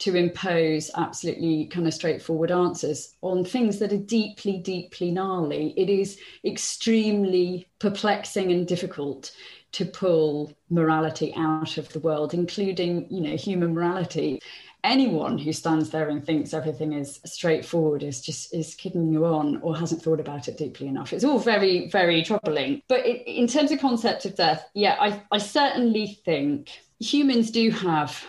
to 0.00 0.16
impose 0.16 0.90
absolutely 0.96 1.66
kind 1.66 1.86
of 1.86 1.92
straightforward 1.92 2.50
answers 2.50 3.14
on 3.20 3.44
things 3.44 3.78
that 3.78 3.92
are 3.92 3.98
deeply, 3.98 4.56
deeply 4.56 5.10
gnarly. 5.10 5.74
It 5.76 5.90
is 5.90 6.18
extremely 6.42 7.68
perplexing 7.78 8.50
and 8.50 8.66
difficult 8.66 9.30
to 9.72 9.84
pull 9.84 10.52
morality 10.70 11.34
out 11.36 11.76
of 11.76 11.92
the 11.92 12.00
world, 12.00 12.32
including, 12.32 13.06
you 13.10 13.20
know, 13.20 13.36
human 13.36 13.74
morality. 13.74 14.40
Anyone 14.82 15.38
who 15.38 15.52
stands 15.52 15.90
there 15.90 16.08
and 16.08 16.24
thinks 16.24 16.54
everything 16.54 16.92
is 16.92 17.20
straightforward 17.24 18.02
is 18.02 18.20
just 18.20 18.54
is 18.54 18.74
kidding 18.74 19.12
you 19.12 19.24
on 19.26 19.60
or 19.62 19.76
hasn't 19.76 20.02
thought 20.02 20.20
about 20.20 20.48
it 20.48 20.56
deeply 20.56 20.88
enough. 20.88 21.12
It's 21.12 21.24
all 21.24 21.38
very, 21.38 21.88
very 21.90 22.22
troubling. 22.22 22.82
But 22.88 23.06
it, 23.06 23.26
in 23.26 23.46
terms 23.46 23.72
of 23.72 23.80
concept 23.80 24.24
of 24.24 24.36
death, 24.36 24.68
yeah, 24.74 24.96
I, 24.98 25.22
I 25.30 25.38
certainly 25.38 26.20
think 26.24 26.70
humans 26.98 27.50
do 27.50 27.70
have 27.70 28.24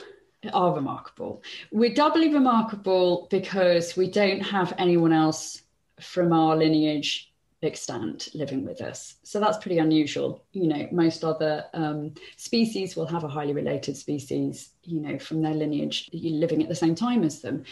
are 0.54 0.74
remarkable. 0.74 1.44
We're 1.72 1.94
doubly 1.94 2.34
remarkable 2.34 3.28
because 3.30 3.96
we 3.96 4.10
don't 4.10 4.42
have 4.42 4.74
anyone 4.78 5.14
else 5.14 5.62
from 6.00 6.34
our 6.34 6.56
lineage 6.56 7.31
extant 7.64 8.30
living 8.34 8.66
with 8.66 8.82
us. 8.82 9.16
So 9.24 9.40
that's 9.40 9.58
pretty 9.58 9.78
unusual. 9.78 10.44
You 10.54 10.68
know, 10.68 10.88
most 10.92 11.24
other 11.24 11.66
um, 11.74 12.14
species 12.38 12.96
will 12.96 13.06
have 13.08 13.24
a 13.24 13.30
highly 13.30 13.54
related 13.54 13.96
species, 13.96 14.72
you 14.84 15.00
know, 15.00 15.20
from 15.20 15.42
their 15.42 15.54
lineage 15.54 16.10
living 16.14 16.64
at 16.64 16.70
the 16.70 16.76
same 16.76 16.96
time 16.96 17.24
as 17.24 17.42
them. 17.42 17.64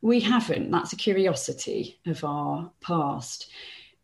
We 0.00 0.20
haven't. 0.20 0.70
That's 0.70 0.92
a 0.92 0.96
curiosity 0.96 1.98
of 2.06 2.24
our 2.24 2.70
past. 2.80 3.50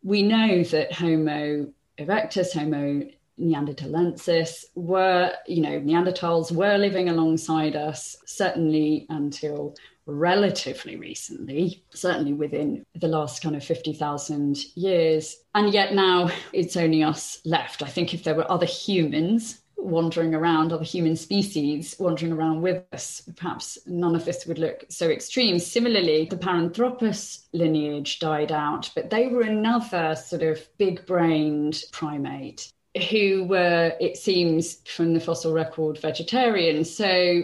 We 0.03 0.21
know 0.21 0.63
that 0.63 0.93
Homo 0.93 1.67
erectus, 1.97 2.53
Homo 2.53 3.07
neanderthalensis 3.39 4.65
were, 4.75 5.31
you 5.47 5.61
know, 5.61 5.79
Neanderthals 5.79 6.51
were 6.51 6.77
living 6.77 7.09
alongside 7.09 7.75
us, 7.75 8.15
certainly 8.25 9.05
until 9.09 9.75
relatively 10.05 10.95
recently, 10.95 11.83
certainly 11.93 12.33
within 12.33 12.85
the 12.95 13.07
last 13.07 13.41
kind 13.41 13.55
of 13.55 13.63
50,000 13.63 14.57
years. 14.75 15.37
And 15.55 15.73
yet 15.73 15.93
now 15.93 16.29
it's 16.51 16.77
only 16.77 17.03
us 17.03 17.39
left. 17.45 17.81
I 17.81 17.87
think 17.87 18.13
if 18.13 18.23
there 18.23 18.35
were 18.35 18.51
other 18.51 18.65
humans 18.65 19.61
wandering 19.77 20.33
around, 20.33 20.71
other 20.71 20.83
human 20.83 21.15
species 21.15 21.95
wandering 21.99 22.31
around 22.31 22.61
with 22.61 22.83
us, 22.93 23.21
perhaps 23.35 23.77
none 23.85 24.15
of 24.15 24.25
this 24.25 24.45
would 24.45 24.59
look 24.59 24.85
so 24.89 25.09
extreme. 25.09 25.59
Similarly, 25.59 26.25
the 26.29 26.37
Paranthropus 26.37 27.47
lineage 27.53 28.19
died 28.19 28.51
out, 28.51 28.89
but 28.95 29.09
they 29.09 29.27
were 29.27 29.41
another 29.41 30.15
sort 30.15 30.43
of 30.43 30.65
big 30.77 31.05
brained 31.05 31.83
primate 31.91 32.71
who 33.09 33.43
were, 33.45 33.93
it 33.99 34.17
seems, 34.17 34.75
from 34.85 35.13
the 35.13 35.19
fossil 35.19 35.53
record, 35.53 35.97
vegetarian. 35.97 36.85
So 36.85 37.43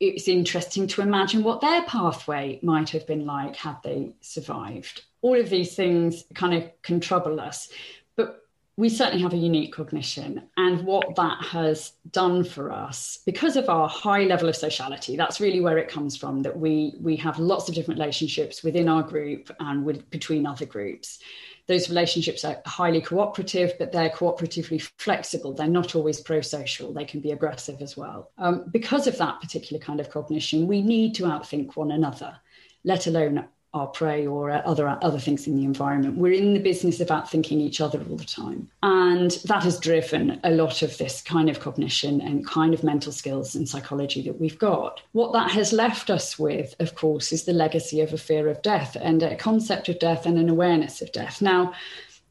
it's 0.00 0.28
interesting 0.28 0.86
to 0.88 1.02
imagine 1.02 1.42
what 1.42 1.60
their 1.60 1.82
pathway 1.82 2.58
might 2.62 2.90
have 2.90 3.06
been 3.06 3.26
like 3.26 3.56
had 3.56 3.76
they 3.82 4.14
survived. 4.20 5.02
All 5.22 5.38
of 5.38 5.50
these 5.50 5.74
things 5.74 6.24
kind 6.34 6.54
of 6.54 6.70
can 6.82 7.00
trouble 7.00 7.40
us, 7.40 7.70
but 8.14 8.46
we 8.76 8.88
certainly 8.88 9.22
have 9.22 9.32
a 9.32 9.36
unique 9.36 9.72
cognition. 9.72 10.42
And 10.56 10.84
what 10.84 11.16
that 11.16 11.42
has 11.44 11.92
done 12.10 12.44
for 12.44 12.72
us, 12.72 13.20
because 13.24 13.56
of 13.56 13.68
our 13.68 13.88
high 13.88 14.24
level 14.24 14.48
of 14.48 14.56
sociality, 14.56 15.16
that's 15.16 15.40
really 15.40 15.60
where 15.60 15.78
it 15.78 15.88
comes 15.88 16.16
from, 16.16 16.42
that 16.42 16.58
we, 16.58 16.94
we 17.00 17.16
have 17.16 17.38
lots 17.38 17.68
of 17.68 17.74
different 17.74 17.98
relationships 18.00 18.62
within 18.62 18.88
our 18.88 19.02
group 19.02 19.50
and 19.60 19.84
with, 19.84 20.08
between 20.10 20.46
other 20.46 20.66
groups 20.66 21.20
those 21.66 21.88
relationships 21.88 22.44
are 22.44 22.60
highly 22.66 23.00
cooperative, 23.00 23.72
but 23.78 23.90
they're 23.90 24.10
cooperatively 24.10 24.82
flexible. 24.98 25.54
They're 25.54 25.66
not 25.66 25.94
always 25.94 26.20
pro 26.20 26.40
social, 26.40 26.92
they 26.92 27.04
can 27.04 27.20
be 27.20 27.32
aggressive 27.32 27.80
as 27.80 27.96
well. 27.96 28.30
Um, 28.38 28.66
because 28.70 29.06
of 29.06 29.16
that 29.18 29.40
particular 29.40 29.80
kind 29.80 30.00
of 30.00 30.10
cognition, 30.10 30.66
we 30.66 30.82
need 30.82 31.14
to 31.16 31.24
outthink 31.24 31.76
one 31.76 31.90
another, 31.90 32.36
let 32.84 33.06
alone 33.06 33.48
our 33.74 33.88
prey 33.88 34.26
or 34.26 34.50
uh, 34.50 34.62
other 34.64 34.88
other 35.02 35.18
things 35.18 35.46
in 35.46 35.56
the 35.56 35.64
environment. 35.64 36.16
We're 36.16 36.32
in 36.32 36.54
the 36.54 36.60
business 36.60 37.00
of 37.00 37.08
outthinking 37.08 37.58
each 37.58 37.80
other 37.80 38.00
all 38.08 38.16
the 38.16 38.24
time, 38.24 38.70
and 38.82 39.32
that 39.44 39.64
has 39.64 39.78
driven 39.78 40.40
a 40.44 40.50
lot 40.50 40.82
of 40.82 40.96
this 40.96 41.20
kind 41.20 41.50
of 41.50 41.60
cognition 41.60 42.20
and 42.20 42.46
kind 42.46 42.72
of 42.72 42.84
mental 42.84 43.12
skills 43.12 43.54
and 43.54 43.68
psychology 43.68 44.22
that 44.22 44.40
we've 44.40 44.58
got. 44.58 45.02
What 45.12 45.32
that 45.32 45.50
has 45.50 45.72
left 45.72 46.08
us 46.08 46.38
with, 46.38 46.74
of 46.78 46.94
course, 46.94 47.32
is 47.32 47.44
the 47.44 47.52
legacy 47.52 48.00
of 48.00 48.12
a 48.12 48.18
fear 48.18 48.48
of 48.48 48.62
death 48.62 48.96
and 49.00 49.22
a 49.22 49.36
concept 49.36 49.88
of 49.88 49.98
death 49.98 50.24
and 50.24 50.38
an 50.38 50.48
awareness 50.48 51.02
of 51.02 51.12
death. 51.12 51.42
Now. 51.42 51.74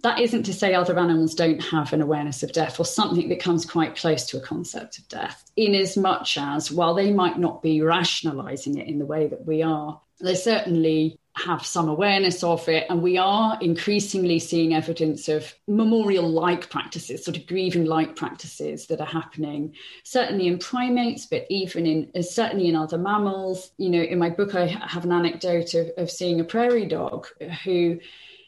That 0.01 0.19
isn't 0.19 0.43
to 0.43 0.53
say 0.53 0.73
other 0.73 0.99
animals 0.99 1.33
don't 1.33 1.63
have 1.63 1.93
an 1.93 2.01
awareness 2.01 2.43
of 2.43 2.51
death 2.51 2.77
or 2.77 2.83
something 2.83 3.29
that 3.29 3.39
comes 3.39 3.65
quite 3.65 3.95
close 3.95 4.25
to 4.25 4.37
a 4.37 4.41
concept 4.41 4.97
of 4.97 5.07
death, 5.07 5.49
in 5.55 5.73
as 5.73 5.95
much 5.95 6.37
as 6.37 6.69
while 6.69 6.93
they 6.93 7.13
might 7.13 7.39
not 7.39 7.61
be 7.61 7.81
rationalizing 7.81 8.77
it 8.77 8.89
in 8.89 8.99
the 8.99 9.05
way 9.05 9.27
that 9.27 9.45
we 9.45 9.63
are, 9.63 10.01
they 10.19 10.35
certainly 10.35 11.17
have 11.35 11.65
some 11.65 11.89
awareness 11.89 12.43
of 12.43 12.67
it. 12.69 12.85
And 12.89 13.01
we 13.01 13.17
are 13.17 13.57
increasingly 13.59 14.39
seeing 14.39 14.73
evidence 14.73 15.27
of 15.27 15.53
memorial 15.67 16.29
like 16.29 16.69
practices, 16.69 17.25
sort 17.25 17.37
of 17.37 17.47
grieving 17.47 17.85
like 17.85 18.15
practices 18.15 18.87
that 18.87 19.01
are 19.01 19.07
happening, 19.07 19.73
certainly 20.03 20.47
in 20.47 20.59
primates, 20.59 21.25
but 21.25 21.45
even 21.49 21.85
in 21.85 22.11
uh, 22.15 22.21
certainly 22.21 22.67
in 22.67 22.75
other 22.75 22.97
mammals. 22.97 23.71
You 23.77 23.89
know, 23.89 24.01
in 24.01 24.19
my 24.19 24.29
book, 24.29 24.53
I 24.53 24.67
have 24.67 25.05
an 25.05 25.11
anecdote 25.11 25.73
of, 25.73 25.91
of 25.97 26.11
seeing 26.11 26.39
a 26.39 26.43
prairie 26.43 26.85
dog 26.85 27.27
who 27.63 27.99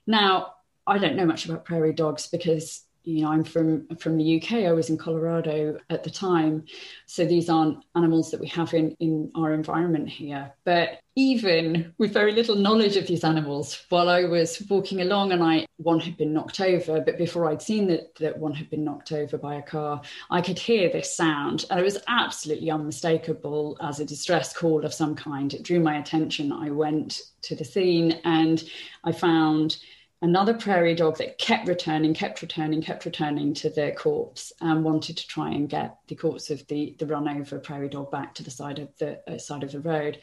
now 0.05 0.53
I 0.87 0.99
don't 0.99 1.15
know 1.15 1.25
much 1.25 1.45
about 1.45 1.65
prairie 1.65 1.93
dogs 1.93 2.27
because 2.27 2.84
you 3.05 3.21
know, 3.21 3.31
I'm 3.31 3.43
from 3.43 3.87
from 3.97 4.17
the 4.17 4.41
UK. 4.41 4.65
I 4.65 4.71
was 4.71 4.89
in 4.89 4.97
Colorado 4.97 5.77
at 5.89 6.03
the 6.03 6.09
time, 6.09 6.65
so 7.05 7.25
these 7.25 7.49
aren't 7.49 7.83
animals 7.95 8.31
that 8.31 8.39
we 8.39 8.47
have 8.47 8.73
in 8.73 8.95
in 8.99 9.31
our 9.35 9.53
environment 9.53 10.09
here. 10.09 10.53
But 10.63 10.99
even 11.15 11.93
with 11.97 12.11
very 12.11 12.33
little 12.33 12.55
knowledge 12.55 12.97
of 12.97 13.07
these 13.07 13.23
animals, 13.23 13.85
while 13.89 14.09
I 14.09 14.25
was 14.25 14.61
walking 14.69 15.01
along 15.01 15.31
and 15.31 15.43
I 15.43 15.65
one 15.77 15.99
had 15.99 16.17
been 16.17 16.33
knocked 16.33 16.59
over, 16.59 16.99
but 16.99 17.17
before 17.17 17.49
I'd 17.49 17.61
seen 17.61 17.87
that 17.87 18.15
that 18.15 18.37
one 18.37 18.53
had 18.53 18.69
been 18.69 18.83
knocked 18.83 19.11
over 19.11 19.37
by 19.37 19.55
a 19.55 19.61
car, 19.61 20.01
I 20.29 20.41
could 20.41 20.59
hear 20.59 20.91
this 20.91 21.15
sound, 21.15 21.65
and 21.69 21.79
it 21.79 21.83
was 21.83 21.99
absolutely 22.07 22.71
unmistakable 22.71 23.77
as 23.81 23.99
a 23.99 24.05
distress 24.05 24.51
call 24.53 24.83
of 24.83 24.93
some 24.93 25.15
kind. 25.15 25.53
It 25.53 25.63
drew 25.63 25.79
my 25.79 25.99
attention. 25.99 26.51
I 26.51 26.71
went 26.71 27.21
to 27.43 27.55
the 27.55 27.63
scene 27.63 28.19
and 28.23 28.63
I 29.03 29.11
found 29.11 29.77
another 30.25 30.55
prairie 30.55 30.95
dog 30.95 31.17
that 31.19 31.37
kept 31.37 31.67
returning, 31.67 32.11
kept 32.11 32.41
returning, 32.41 32.81
kept 32.81 33.05
returning 33.05 33.53
to 33.53 33.69
the 33.69 33.93
corpse 33.95 34.51
and 34.59 34.83
wanted 34.83 35.15
to 35.15 35.27
try 35.27 35.51
and 35.51 35.69
get 35.69 35.99
the 36.07 36.15
corpse 36.15 36.49
of 36.49 36.65
the, 36.67 36.95
the 36.97 37.05
run 37.05 37.29
over 37.29 37.59
prairie 37.59 37.89
dog 37.89 38.09
back 38.09 38.33
to 38.33 38.43
the 38.43 38.49
side 38.49 38.79
of 38.79 38.89
the 38.97 39.21
uh, 39.31 39.37
side 39.37 39.63
of 39.63 39.71
the 39.71 39.79
road. 39.79 40.17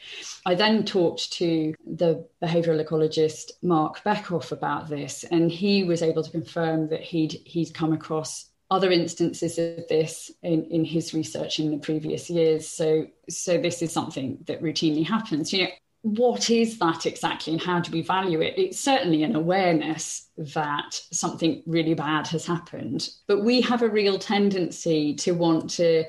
I 0.45 0.57
then 0.57 0.85
talked 0.85 1.33
to 1.35 1.73
the 1.87 2.27
behavioural 2.43 2.85
ecologist 2.85 3.53
Marc 3.63 4.03
Bekoff 4.03 4.51
about 4.51 4.89
this, 4.89 5.25
and 5.31 5.53
he 5.53 5.85
was 5.85 6.03
able 6.03 6.25
to 6.25 6.31
confirm 6.33 6.89
that 6.89 7.03
he'd 7.03 7.41
he'd 7.45 7.73
come 7.73 7.93
across 7.93 8.51
other 8.73 8.91
instances 8.91 9.57
of 9.59 9.87
this 9.89 10.33
in, 10.43 10.65
in 10.65 10.85
his 10.85 11.15
research 11.15 11.61
in 11.61 11.71
the 11.71 11.77
previous 11.77 12.29
years. 12.29 12.67
So, 12.67 13.07
so 13.29 13.59
this 13.59 13.83
is 13.83 13.93
something 13.93 14.39
that 14.47 14.63
routinely 14.63 15.07
happens. 15.07 15.53
You 15.53 15.65
know, 15.65 15.71
what 16.03 16.51
is 16.51 16.79
that 16.79 17.07
exactly 17.07 17.53
and 17.53 17.63
how 17.63 17.81
do 17.81 17.93
we 17.93 18.03
value 18.03 18.41
it? 18.41 18.55
It's 18.59 18.79
certainly 18.79 19.23
an 19.23 19.37
awareness 19.37 20.29
that 20.37 21.01
something 21.13 21.63
really 21.67 21.95
bad 21.95 22.27
has 22.29 22.45
happened, 22.45 23.09
but 23.27 23.45
we 23.45 23.61
have 23.63 23.83
a 23.83 23.89
real 23.89 24.19
tendency 24.19 25.15
to 25.15 25.33
want 25.33 25.71
to 25.71 26.05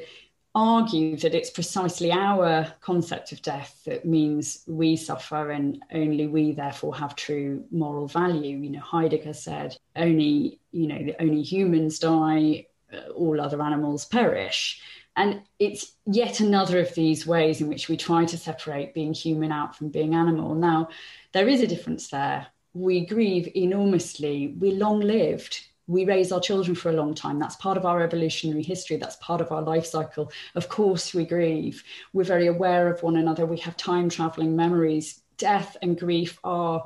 argue 0.55 1.17
that 1.17 1.33
it's 1.33 1.49
precisely 1.49 2.11
our 2.11 2.71
concept 2.81 3.31
of 3.31 3.41
death 3.41 3.81
that 3.85 4.05
means 4.05 4.63
we 4.67 4.95
suffer 4.95 5.51
and 5.51 5.83
only 5.93 6.27
we 6.27 6.51
therefore 6.51 6.95
have 6.95 7.15
true 7.15 7.63
moral 7.71 8.07
value. 8.07 8.57
You 8.57 8.71
know, 8.71 8.79
Heidegger 8.79 9.33
said 9.33 9.75
only, 9.95 10.59
you 10.71 10.87
know, 10.87 11.13
only 11.19 11.41
humans 11.41 11.97
die, 11.99 12.67
all 13.15 13.41
other 13.41 13.61
animals 13.61 14.05
perish. 14.05 14.81
And 15.15 15.41
it's 15.59 15.93
yet 16.05 16.39
another 16.39 16.79
of 16.79 16.95
these 16.95 17.27
ways 17.27 17.61
in 17.61 17.67
which 17.67 17.87
we 17.87 17.97
try 17.97 18.25
to 18.25 18.37
separate 18.37 18.93
being 18.93 19.13
human 19.13 19.51
out 19.51 19.75
from 19.75 19.89
being 19.89 20.15
animal. 20.15 20.55
Now, 20.55 20.89
there 21.33 21.47
is 21.47 21.61
a 21.61 21.67
difference 21.67 22.09
there. 22.09 22.47
We 22.73 23.05
grieve 23.05 23.51
enormously. 23.55 24.55
We're 24.57 24.73
long 24.73 24.99
lived 25.01 25.67
we 25.87 26.05
raise 26.05 26.31
our 26.31 26.39
children 26.39 26.75
for 26.75 26.89
a 26.89 26.93
long 26.93 27.13
time. 27.13 27.39
That's 27.39 27.57
part 27.57 27.77
of 27.77 27.85
our 27.85 28.01
evolutionary 28.01 28.63
history. 28.63 28.97
That's 28.97 29.17
part 29.17 29.41
of 29.41 29.51
our 29.51 29.61
life 29.61 29.85
cycle. 29.85 30.31
Of 30.55 30.69
course, 30.69 31.13
we 31.13 31.25
grieve. 31.25 31.83
We're 32.13 32.23
very 32.23 32.47
aware 32.47 32.87
of 32.87 33.03
one 33.03 33.17
another. 33.17 33.45
We 33.45 33.57
have 33.59 33.75
time 33.75 34.09
traveling 34.09 34.55
memories. 34.55 35.21
Death 35.37 35.75
and 35.81 35.99
grief 35.99 36.39
are 36.43 36.85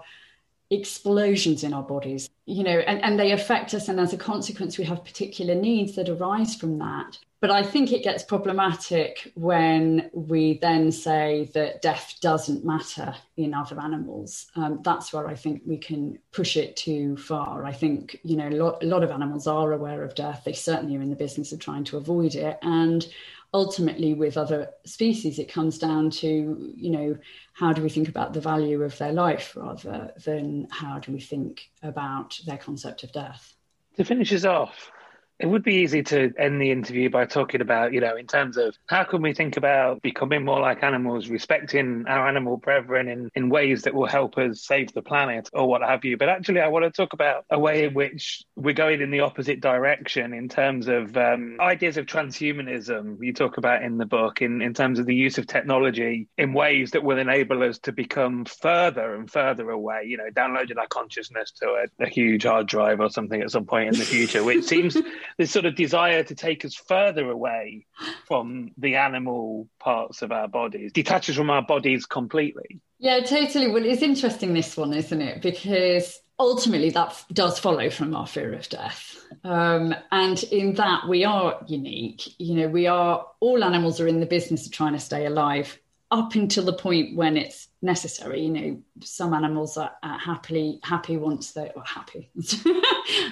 explosions 0.70 1.64
in 1.64 1.74
our 1.74 1.84
bodies, 1.84 2.30
you 2.46 2.64
know, 2.64 2.80
and, 2.80 3.04
and 3.04 3.20
they 3.20 3.32
affect 3.32 3.74
us. 3.74 3.88
And 3.88 4.00
as 4.00 4.14
a 4.14 4.18
consequence, 4.18 4.78
we 4.78 4.84
have 4.86 5.06
particular 5.06 5.56
needs 5.56 5.96
that 5.96 6.10
arise 6.10 6.56
from 6.56 6.78
that. 6.80 7.18
But 7.40 7.52
I 7.52 7.62
think 7.62 7.92
it 7.92 8.04
gets 8.04 8.24
problematic 8.24 9.32
when 9.36 10.10
we 10.12 10.58
then 10.58 10.92
say 10.92 11.52
that 11.54 11.84
death 11.84 12.16
doesn't 12.20 12.66
matter 12.66 13.14
in 13.38 13.54
other 13.54 13.80
animals. 13.80 14.48
Um, 14.56 14.80
that's 14.84 15.14
where 15.14 15.28
I 15.28 15.36
think 15.36 15.62
we 15.66 15.78
can 15.78 16.18
push 16.32 16.58
it 16.58 16.76
too 16.76 17.16
far. 17.16 17.64
I 17.64 17.74
think, 17.74 18.20
you 18.24 18.38
know, 18.38 18.50
a 18.50 18.58
lot, 18.58 18.84
a 18.84 18.88
lot 18.88 19.04
of 19.04 19.12
animals 19.12 19.46
are 19.46 19.72
aware 19.72 20.04
of 20.04 20.16
death. 20.16 20.42
They 20.46 20.54
certainly 20.54 20.98
are 20.98 21.02
in 21.02 21.12
the 21.12 21.16
business 21.16 21.52
of 21.52 21.60
trying 21.60 21.84
to 21.86 21.98
avoid 21.98 22.34
it. 22.34 22.58
And 22.64 23.08
ultimately, 23.54 24.14
with 24.14 24.38
other 24.38 24.70
species, 24.86 25.40
it 25.40 25.52
comes 25.52 25.78
down 25.78 26.10
to, 26.10 26.74
you 26.76 26.90
know, 26.90 27.18
how 27.54 27.74
do 27.74 27.82
we 27.82 27.90
think 27.90 28.10
about 28.10 28.34
the 28.34 28.42
value 28.42 28.84
of 28.84 28.98
their 28.98 29.14
life 29.14 29.56
rather 29.56 30.14
than 30.26 30.68
how 30.70 31.00
do 31.00 31.12
we 31.12 31.20
think 31.20 31.70
about 31.84 32.40
their 32.46 32.58
concept 32.58 33.04
of 33.04 33.12
death? 33.12 33.56
To 33.96 34.04
finish 34.04 34.32
us 34.34 34.46
off, 34.46 34.92
it 35.40 35.46
would 35.46 35.64
be 35.64 35.76
easy 35.76 36.02
to 36.02 36.34
end 36.38 36.60
the 36.60 36.72
interview 36.72 37.10
by 37.10 37.26
talking 37.26 37.62
about, 37.62 37.94
you 37.94 38.02
know, 38.02 38.16
in 38.16 38.26
terms 38.26 38.58
of 38.58 38.76
how 38.88 39.04
can 39.04 39.22
we 39.22 39.34
think 39.34 39.56
about 39.56 40.02
becoming 40.02 40.44
more 40.44 40.60
like 40.60 40.84
animals, 40.84 41.30
respecting 41.30 42.06
our 42.08 42.28
animal 42.28 42.58
brethren 42.58 43.08
in, 43.08 43.30
in 43.36 43.50
ways 43.50 43.84
that 43.84 43.94
will 43.94 44.08
help 44.08 44.38
us 44.38 44.66
save 44.66 44.92
the 44.94 45.02
planet 45.02 45.48
or 45.54 45.68
what 45.68 45.84
have 45.84 46.04
you. 46.04 46.18
But 46.18 46.30
actually, 46.30 46.62
I 46.62 46.68
want 46.70 46.86
to 46.86 46.92
talk 46.92 47.14
about 47.14 47.46
a 47.52 47.60
way 47.60 47.86
in 47.86 47.94
which 47.94 48.42
we're 48.56 48.74
going 48.74 49.02
in 49.02 49.12
the 49.12 49.20
opposite 49.20 49.62
direction 49.62 50.34
in 50.34 50.50
terms 50.50 50.88
of 50.88 51.16
um, 51.16 51.58
ideas 51.60 51.98
of 51.98 52.08
transhumanism 52.08 53.18
you 53.20 53.32
talk 53.32 53.58
about 53.58 53.84
in 53.84 53.98
the 53.98 54.08
book, 54.08 54.42
in, 54.42 54.64
in 54.64 54.74
terms 54.74 54.98
of 54.98 55.06
the 55.06 55.16
use 55.16 55.38
of 55.38 55.46
technology 55.46 56.28
in 56.38 56.54
ways 56.54 56.92
that 56.92 57.04
will 57.04 57.20
enable 57.20 57.62
us 57.62 57.78
to 57.80 57.92
become 57.92 58.46
further 58.46 59.14
and 59.14 59.30
further 59.30 59.70
away, 59.70 60.04
you 60.08 60.18
know, 60.18 60.30
downloading 60.34 60.80
our 60.80 60.88
consciousness 60.88 61.52
to 61.52 61.68
a, 61.68 62.04
a 62.04 62.10
huge 62.10 62.44
hard 62.44 62.68
drive 62.68 63.00
or 63.00 63.10
something 63.10 63.42
at 63.42 63.52
some 63.52 63.66
point 63.66 63.90
in 63.90 64.00
the 64.00 64.06
future, 64.06 64.44
which 64.44 64.66
seems 64.66 64.98
this 65.38 65.52
sort 65.52 65.66
of 65.66 65.76
desire 65.76 66.24
to 66.24 66.36
take 66.36 66.66
us 66.66 66.76
further 66.76 67.30
away 67.30 67.86
from 68.26 68.72
the 68.78 68.96
animal 68.96 69.68
parts 69.80 70.22
of 70.22 70.32
our 70.32 70.48
bodies, 70.48 70.92
detaches 70.92 71.36
from 71.36 71.50
our 71.50 71.62
bodies 71.62 72.06
completely. 72.06 72.80
Yeah, 73.00 73.20
totally. 73.20 73.70
Well, 73.70 73.86
it's 73.86 74.02
interesting, 74.02 74.54
this 74.54 74.76
one, 74.76 74.94
isn't 74.94 75.22
it? 75.22 75.42
Because 75.42 76.20
ultimately 76.40 76.90
that 76.92 77.24
does 77.32 77.60
follow 77.60 77.90
from 77.90 78.16
our 78.16 78.28
fear 78.28 78.54
of 78.54 78.68
death. 78.70 79.24
Um, 79.44 79.94
and 80.12 80.42
in 80.44 80.74
that, 80.76 81.08
we 81.08 81.26
are 81.26 81.60
unique. 81.68 82.34
You 82.40 82.56
know, 82.56 82.68
we 82.68 82.88
are, 82.88 83.26
all 83.40 83.64
animals 83.64 84.00
are 84.00 84.08
in 84.08 84.20
the 84.20 84.26
business 84.26 84.66
of 84.66 84.72
trying 84.72 84.94
to 84.94 85.00
stay 85.00 85.26
alive 85.26 85.80
up 86.10 86.36
until 86.36 86.64
the 86.64 86.74
point 86.74 87.16
when 87.16 87.38
it's 87.38 87.68
necessary. 87.82 88.42
You 88.42 88.50
know, 88.50 88.84
some 89.02 89.34
animals 89.34 89.78
are, 89.78 89.92
are 90.02 90.18
happily 90.18 90.80
happy 90.84 91.18
once 91.18 91.52
they 91.52 91.72
are 91.76 91.84
happy. 91.86 92.30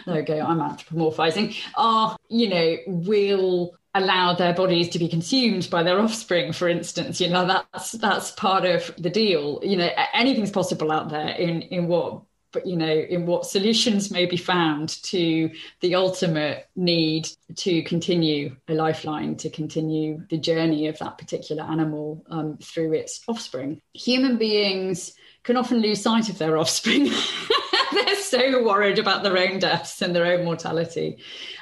there 0.05 0.15
we 0.15 0.21
go. 0.23 0.39
I'm 0.39 0.59
anthropomorphizing. 0.59 1.55
Are 1.75 2.17
you 2.29 2.49
know 2.49 2.77
will 2.87 3.75
allow 3.93 4.33
their 4.33 4.53
bodies 4.53 4.89
to 4.89 4.99
be 4.99 5.07
consumed 5.07 5.69
by 5.69 5.81
their 5.81 5.99
offspring, 5.99 6.51
for 6.51 6.67
instance. 6.67 7.21
You 7.21 7.29
know 7.29 7.47
that's 7.47 7.93
that's 7.93 8.31
part 8.31 8.65
of 8.65 8.93
the 8.97 9.09
deal. 9.09 9.59
You 9.63 9.77
know 9.77 9.89
anything's 10.13 10.51
possible 10.51 10.91
out 10.91 11.09
there 11.09 11.29
in 11.29 11.61
in 11.63 11.87
what 11.87 12.23
you 12.63 12.77
know 12.77 12.91
in 12.91 13.25
what 13.25 13.45
solutions 13.45 14.11
may 14.11 14.25
be 14.25 14.37
found 14.37 14.89
to 15.03 15.49
the 15.81 15.95
ultimate 15.95 16.67
need 16.75 17.27
to 17.55 17.81
continue 17.83 18.55
a 18.67 18.73
lifeline 18.73 19.35
to 19.37 19.49
continue 19.49 20.21
the 20.29 20.37
journey 20.37 20.87
of 20.87 20.97
that 20.99 21.17
particular 21.17 21.63
animal 21.63 22.23
um, 22.29 22.57
through 22.57 22.93
its 22.93 23.21
offspring. 23.27 23.81
Human 23.93 24.37
beings 24.37 25.13
can 25.43 25.57
often 25.57 25.79
lose 25.79 26.01
sight 26.01 26.29
of 26.29 26.37
their 26.37 26.57
offspring. 26.57 27.05
They're 27.93 28.15
so 28.15 28.63
worried 28.63 28.99
about 28.99 29.23
their 29.23 29.37
own 29.37 29.59
deaths 29.59 30.01
and 30.01 30.15
their 30.15 30.25
own 30.25 30.43
mortality. 30.43 31.17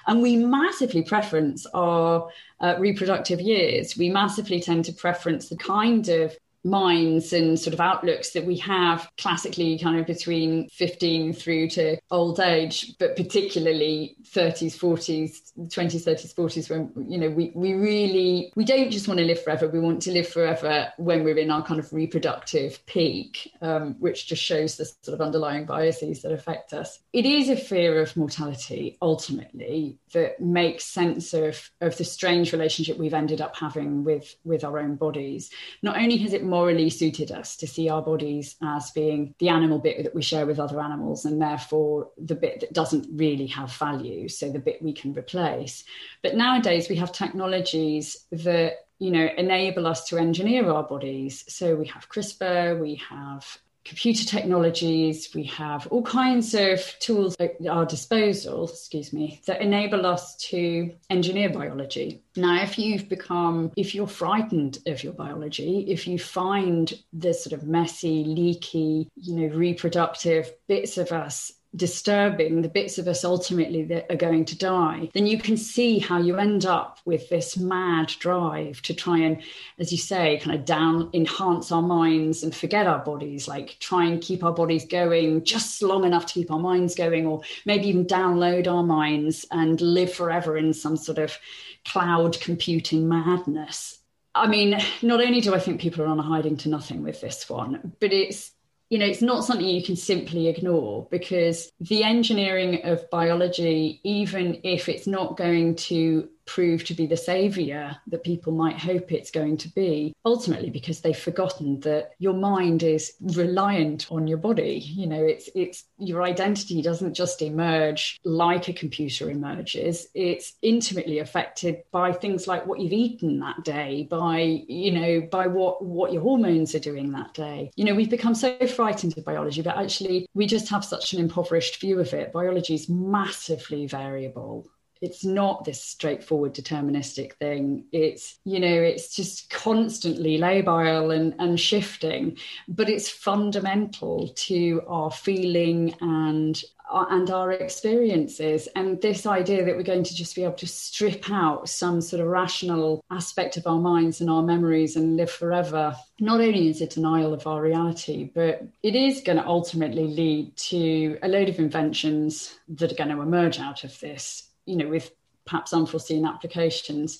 And 0.07 0.21
we 0.21 0.37
massively 0.37 1.03
preference 1.03 1.65
our 1.73 2.29
uh, 2.59 2.75
reproductive 2.79 3.41
years. 3.41 3.97
We 3.97 4.09
massively 4.09 4.61
tend 4.61 4.85
to 4.85 4.93
preference 4.93 5.49
the 5.49 5.57
kind 5.57 6.07
of 6.07 6.35
minds 6.63 7.33
and 7.33 7.59
sort 7.59 7.73
of 7.73 7.81
outlooks 7.81 8.31
that 8.31 8.45
we 8.45 8.57
have 8.57 9.09
classically 9.17 9.77
kind 9.77 9.99
of 9.99 10.05
between 10.05 10.69
15 10.69 11.33
through 11.33 11.69
to 11.69 11.97
old 12.11 12.39
age 12.39 12.97
but 12.99 13.15
particularly 13.15 14.15
30s 14.23 14.77
40s 14.77 15.51
20s 15.57 16.03
30s 16.05 16.33
40s 16.33 16.69
when 16.69 17.11
you 17.11 17.17
know 17.17 17.29
we 17.29 17.51
we 17.55 17.73
really 17.73 18.51
we 18.55 18.63
don't 18.63 18.91
just 18.91 19.07
want 19.07 19.19
to 19.19 19.25
live 19.25 19.41
forever. 19.43 19.67
We 19.67 19.79
want 19.79 20.01
to 20.03 20.11
live 20.11 20.27
forever 20.27 20.91
when 20.97 21.23
we're 21.23 21.37
in 21.37 21.51
our 21.51 21.63
kind 21.63 21.79
of 21.79 21.91
reproductive 21.91 22.83
peak 22.85 23.51
um, 23.61 23.95
which 23.99 24.27
just 24.27 24.41
shows 24.41 24.77
the 24.77 24.85
sort 24.85 25.15
of 25.15 25.21
underlying 25.21 25.65
biases 25.65 26.21
that 26.21 26.31
affect 26.31 26.73
us. 26.73 26.99
It 27.11 27.25
is 27.25 27.49
a 27.49 27.55
fear 27.55 28.01
of 28.01 28.15
mortality 28.15 28.97
ultimately 29.01 29.97
that 30.13 30.39
makes 30.39 30.85
sense 30.85 31.33
of 31.33 31.69
of 31.81 31.97
the 31.97 32.03
strange 32.03 32.51
relationship 32.51 32.97
we've 32.97 33.13
ended 33.13 33.41
up 33.41 33.55
having 33.55 34.03
with 34.03 34.35
with 34.43 34.63
our 34.63 34.79
own 34.79 34.95
bodies. 34.95 35.49
Not 35.81 35.97
only 35.97 36.17
has 36.17 36.33
it 36.33 36.43
morally 36.53 36.87
suited 36.87 37.31
us 37.31 37.55
to 37.55 37.65
see 37.65 37.89
our 37.89 38.03
bodies 38.03 38.55
as 38.61 38.91
being 38.91 39.33
the 39.39 39.49
animal 39.49 39.79
bit 39.79 40.03
that 40.03 40.13
we 40.13 40.21
share 40.21 40.45
with 40.45 40.59
other 40.59 40.79
animals 40.79 41.25
and 41.25 41.41
therefore 41.41 42.11
the 42.15 42.35
bit 42.35 42.59
that 42.59 42.71
doesn't 42.71 43.07
really 43.11 43.47
have 43.47 43.73
value 43.73 44.29
so 44.29 44.51
the 44.51 44.59
bit 44.59 44.79
we 44.79 44.93
can 44.93 45.13
replace. 45.13 45.83
But 46.21 46.35
nowadays 46.35 46.89
we 46.89 46.95
have 46.97 47.11
technologies 47.11 48.25
that 48.31 48.85
you 48.99 49.09
know 49.09 49.27
enable 49.35 49.87
us 49.87 50.07
to 50.09 50.19
engineer 50.19 50.69
our 50.69 50.83
bodies. 50.83 51.43
So 51.47 51.75
we 51.75 51.87
have 51.87 52.07
CRISPR 52.07 52.79
we 52.79 53.01
have 53.09 53.57
computer 53.85 54.25
technologies, 54.25 55.29
we 55.35 55.43
have 55.43 55.87
all 55.87 56.03
kinds 56.03 56.53
of 56.53 56.79
tools 56.99 57.35
at 57.39 57.55
our 57.69 57.85
disposal, 57.85 58.67
excuse 58.67 59.13
me, 59.13 59.41
that 59.45 59.61
enable 59.61 60.05
us 60.05 60.35
to 60.37 60.93
engineer 61.09 61.49
biology. 61.49 62.23
Now, 62.35 62.63
if 62.63 62.77
you've 62.77 63.09
become, 63.09 63.71
if 63.75 63.93
you're 63.93 64.07
frightened 64.07 64.79
of 64.87 65.03
your 65.03 65.13
biology, 65.13 65.85
if 65.87 66.07
you 66.07 66.17
find 66.17 66.93
the 67.11 67.33
sort 67.33 67.53
of 67.53 67.67
messy, 67.67 68.23
leaky, 68.23 69.09
you 69.15 69.35
know, 69.35 69.55
reproductive 69.55 70.51
bits 70.67 70.97
of 70.97 71.11
us 71.11 71.51
disturbing 71.75 72.61
the 72.61 72.69
bits 72.69 72.97
of 72.97 73.07
us 73.07 73.23
ultimately 73.25 73.83
that 73.83 74.05
are 74.11 74.15
going 74.15 74.45
to 74.45 74.57
die, 74.57 75.09
then 75.13 75.25
you 75.25 75.37
can 75.37 75.57
see 75.57 75.99
how 75.99 76.19
you 76.19 76.37
end 76.37 76.65
up 76.65 76.99
with 77.05 77.29
this 77.29 77.57
mad 77.57 78.07
drive 78.19 78.81
to 78.83 78.93
try 78.93 79.17
and, 79.17 79.41
as 79.79 79.91
you 79.91 79.97
say, 79.97 80.39
kind 80.39 80.55
of 80.55 80.65
down 80.65 81.09
enhance 81.13 81.71
our 81.71 81.81
minds 81.81 82.43
and 82.43 82.55
forget 82.55 82.85
our 82.85 82.99
bodies, 82.99 83.47
like 83.47 83.77
try 83.79 84.05
and 84.05 84.21
keep 84.21 84.43
our 84.43 84.53
bodies 84.53 84.85
going 84.85 85.43
just 85.43 85.81
long 85.81 86.05
enough 86.05 86.25
to 86.27 86.33
keep 86.33 86.51
our 86.51 86.59
minds 86.59 86.95
going, 86.95 87.25
or 87.25 87.41
maybe 87.65 87.87
even 87.87 88.05
download 88.05 88.67
our 88.67 88.83
minds 88.83 89.45
and 89.51 89.81
live 89.81 90.13
forever 90.13 90.57
in 90.57 90.73
some 90.73 90.95
sort 90.95 91.17
of 91.17 91.37
cloud 91.85 92.39
computing 92.39 93.07
madness. 93.07 93.99
I 94.35 94.47
mean, 94.47 94.79
not 95.01 95.21
only 95.21 95.41
do 95.41 95.53
I 95.53 95.59
think 95.59 95.79
people 95.79 96.03
are 96.03 96.07
on 96.07 96.19
a 96.19 96.23
hiding 96.23 96.57
to 96.57 96.69
nothing 96.69 97.03
with 97.03 97.21
this 97.21 97.47
one, 97.49 97.93
but 97.99 98.11
it's 98.11 98.51
you 98.93 98.99
know, 98.99 99.07
it's 99.07 99.23
not 99.23 99.43
something 99.43 99.65
you 99.65 99.81
can 99.81 99.95
simply 99.95 100.49
ignore 100.49 101.07
because 101.09 101.71
the 101.79 102.03
engineering 102.03 102.81
of 102.83 103.09
biology, 103.09 103.99
even 104.03 104.61
if 104.63 104.87
it's 104.87 105.07
not 105.07 105.35
going 105.35 105.73
to 105.77 106.29
prove 106.45 106.83
to 106.85 106.93
be 106.93 107.05
the 107.05 107.17
savior 107.17 107.95
that 108.07 108.23
people 108.23 108.53
might 108.53 108.77
hope 108.77 109.11
it's 109.11 109.31
going 109.31 109.57
to 109.57 109.69
be 109.69 110.13
ultimately 110.25 110.69
because 110.69 111.01
they've 111.01 111.17
forgotten 111.17 111.79
that 111.81 112.11
your 112.19 112.33
mind 112.33 112.83
is 112.83 113.13
reliant 113.21 114.11
on 114.11 114.27
your 114.27 114.37
body. 114.37 114.81
You 114.83 115.07
know 115.07 115.23
it's 115.23 115.49
it's 115.55 115.85
your 115.97 116.23
identity 116.23 116.81
doesn't 116.81 117.13
just 117.13 117.41
emerge 117.41 118.19
like 118.23 118.67
a 118.67 118.73
computer 118.73 119.29
emerges. 119.29 120.07
It's 120.13 120.53
intimately 120.61 121.19
affected 121.19 121.83
by 121.91 122.11
things 122.11 122.47
like 122.47 122.65
what 122.65 122.79
you've 122.79 122.93
eaten 122.93 123.39
that 123.39 123.63
day 123.63 124.07
by 124.09 124.63
you 124.67 124.91
know 124.91 125.21
by 125.21 125.47
what 125.47 125.83
what 125.83 126.11
your 126.13 126.21
hormones 126.21 126.75
are 126.75 126.79
doing 126.79 127.11
that 127.11 127.33
day. 127.33 127.71
You 127.75 127.85
know 127.85 127.95
we've 127.95 128.09
become 128.09 128.35
so 128.35 128.55
frightened 128.67 129.17
of 129.17 129.25
biology 129.25 129.61
but 129.61 129.77
actually 129.77 130.27
we 130.33 130.45
just 130.45 130.69
have 130.69 130.83
such 130.85 131.13
an 131.13 131.19
impoverished 131.19 131.79
view 131.79 131.99
of 131.99 132.13
it. 132.13 132.33
Biology 132.33 132.75
is 132.75 132.89
massively 132.89 133.87
variable 133.87 134.67
it's 135.03 135.25
not 135.25 135.65
this 135.65 135.83
straightforward 135.83 136.53
deterministic 136.53 137.33
thing. 137.33 137.83
It's, 137.91 138.39
you 138.45 138.57
know, 138.61 138.67
it's 138.67 139.13
just 139.13 139.49
constantly 139.49 140.37
labile 140.37 141.13
and, 141.13 141.35
and 141.39 141.59
shifting, 141.59 142.37
but 142.69 142.89
it's 142.89 143.09
fundamental 143.09 144.29
to 144.29 144.81
our 144.87 145.11
feeling 145.11 145.93
and 145.99 146.63
uh, 146.89 147.05
and 147.09 147.29
our 147.31 147.51
experiences 147.51 148.67
and 148.75 149.01
this 149.01 149.25
idea 149.25 149.65
that 149.65 149.75
we're 149.75 149.83
going 149.83 150.03
to 150.03 150.15
just 150.15 150.35
be 150.35 150.43
able 150.43 150.53
to 150.53 150.67
strip 150.67 151.31
out 151.31 151.67
some 151.67 152.01
sort 152.01 152.21
of 152.21 152.27
rational 152.27 153.03
aspect 153.09 153.57
of 153.57 153.65
our 153.65 153.79
minds 153.79 154.21
and 154.21 154.29
our 154.29 154.43
memories 154.43 154.95
and 154.97 155.15
live 155.15 155.31
forever 155.31 155.95
not 156.19 156.41
only 156.41 156.67
is 156.67 156.81
it 156.81 156.91
denial 156.91 157.33
of 157.33 157.47
our 157.47 157.61
reality 157.61 158.29
but 158.35 158.61
it 158.83 158.95
is 158.95 159.21
going 159.21 159.37
to 159.37 159.47
ultimately 159.47 160.07
lead 160.07 160.55
to 160.57 161.17
a 161.23 161.27
load 161.27 161.47
of 161.47 161.57
inventions 161.57 162.59
that 162.67 162.91
are 162.91 162.95
going 162.95 163.09
to 163.09 163.21
emerge 163.21 163.59
out 163.59 163.85
of 163.85 163.97
this 164.01 164.49
you 164.65 164.75
know 164.75 164.87
with 164.87 165.11
perhaps 165.45 165.73
unforeseen 165.73 166.25
applications 166.25 167.19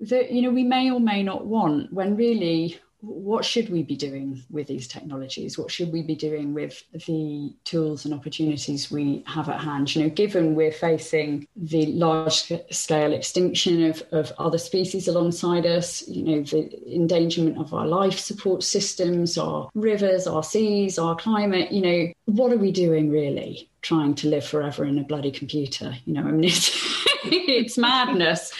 that 0.00 0.30
you 0.30 0.42
know 0.42 0.50
we 0.50 0.64
may 0.64 0.90
or 0.90 1.00
may 1.00 1.22
not 1.22 1.46
want 1.46 1.92
when 1.92 2.16
really 2.16 2.78
what 3.02 3.44
should 3.44 3.68
we 3.68 3.82
be 3.82 3.96
doing 3.96 4.44
with 4.48 4.68
these 4.68 4.86
technologies? 4.86 5.58
What 5.58 5.72
should 5.72 5.92
we 5.92 6.02
be 6.02 6.14
doing 6.14 6.54
with 6.54 6.84
the 6.92 7.52
tools 7.64 8.04
and 8.04 8.14
opportunities 8.14 8.92
we 8.92 9.24
have 9.26 9.48
at 9.48 9.60
hand? 9.60 9.94
You 9.94 10.04
know, 10.04 10.08
given 10.08 10.54
we're 10.54 10.70
facing 10.70 11.48
the 11.56 11.86
large 11.86 12.52
scale 12.70 13.12
extinction 13.12 13.84
of, 13.90 14.02
of 14.12 14.32
other 14.38 14.58
species 14.58 15.08
alongside 15.08 15.66
us, 15.66 16.06
you 16.06 16.22
know, 16.22 16.42
the 16.42 16.94
endangerment 16.94 17.58
of 17.58 17.74
our 17.74 17.86
life 17.86 18.20
support 18.20 18.62
systems, 18.62 19.36
our 19.36 19.68
rivers, 19.74 20.28
our 20.28 20.44
seas, 20.44 20.96
our 20.96 21.16
climate, 21.16 21.72
you 21.72 21.82
know, 21.82 22.12
what 22.26 22.52
are 22.52 22.58
we 22.58 22.70
doing 22.70 23.10
really? 23.10 23.68
Trying 23.82 24.14
to 24.16 24.28
live 24.28 24.44
forever 24.44 24.84
in 24.84 24.98
a 24.98 25.02
bloody 25.02 25.32
computer, 25.32 25.96
you 26.04 26.14
know, 26.14 26.20
I 26.20 26.30
mean, 26.30 26.44
it's, 26.44 26.70
it's 27.24 27.76
madness 27.76 28.52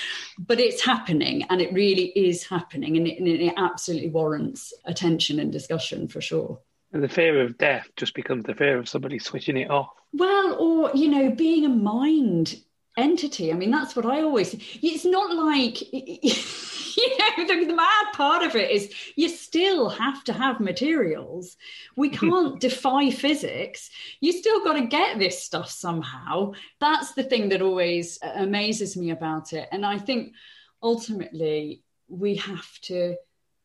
but 0.46 0.60
it's 0.60 0.84
happening 0.84 1.44
and 1.50 1.60
it 1.60 1.72
really 1.72 2.06
is 2.16 2.44
happening 2.44 2.96
and 2.96 3.06
it, 3.06 3.18
and 3.18 3.28
it 3.28 3.54
absolutely 3.56 4.10
warrants 4.10 4.72
attention 4.84 5.38
and 5.38 5.52
discussion 5.52 6.08
for 6.08 6.20
sure. 6.20 6.58
And 6.92 7.02
the 7.02 7.08
fear 7.08 7.40
of 7.42 7.56
death 7.56 7.88
just 7.96 8.14
becomes 8.14 8.44
the 8.44 8.54
fear 8.54 8.78
of 8.78 8.88
somebody 8.88 9.18
switching 9.18 9.56
it 9.56 9.70
off. 9.70 9.90
Well 10.12 10.54
or 10.54 10.90
you 10.94 11.08
know 11.08 11.30
being 11.30 11.64
a 11.64 11.70
mind 11.70 12.56
entity. 12.96 13.52
I 13.52 13.54
mean 13.54 13.70
that's 13.70 13.96
what 13.96 14.06
i 14.06 14.20
always 14.20 14.54
it's 14.82 15.04
not 15.04 15.34
like 15.34 15.92
you 15.92 17.18
know 17.18 17.46
the, 17.46 17.64
the 17.66 17.74
mad 17.74 18.12
part 18.12 18.42
of 18.42 18.54
it 18.54 18.70
is 18.70 18.92
you 19.16 19.28
still 19.28 19.88
have 19.88 20.22
to 20.24 20.32
have 20.32 20.60
materials. 20.60 21.56
We 21.96 22.08
hmm. 22.10 22.28
can't 22.28 22.60
defy 22.60 23.10
physics. 23.10 23.90
You 24.20 24.32
still 24.32 24.62
got 24.64 24.74
to 24.74 24.86
get 24.86 25.18
this 25.18 25.42
stuff 25.42 25.70
somehow. 25.70 26.52
That's 26.80 27.12
the 27.12 27.22
thing 27.22 27.48
that 27.50 27.62
always 27.62 28.18
uh, 28.22 28.32
amazes 28.36 28.96
me 28.96 29.10
about 29.10 29.52
it. 29.52 29.68
And 29.72 29.86
i 29.86 29.98
think 29.98 30.34
ultimately 30.82 31.82
we 32.08 32.36
have 32.36 32.78
to 32.82 33.16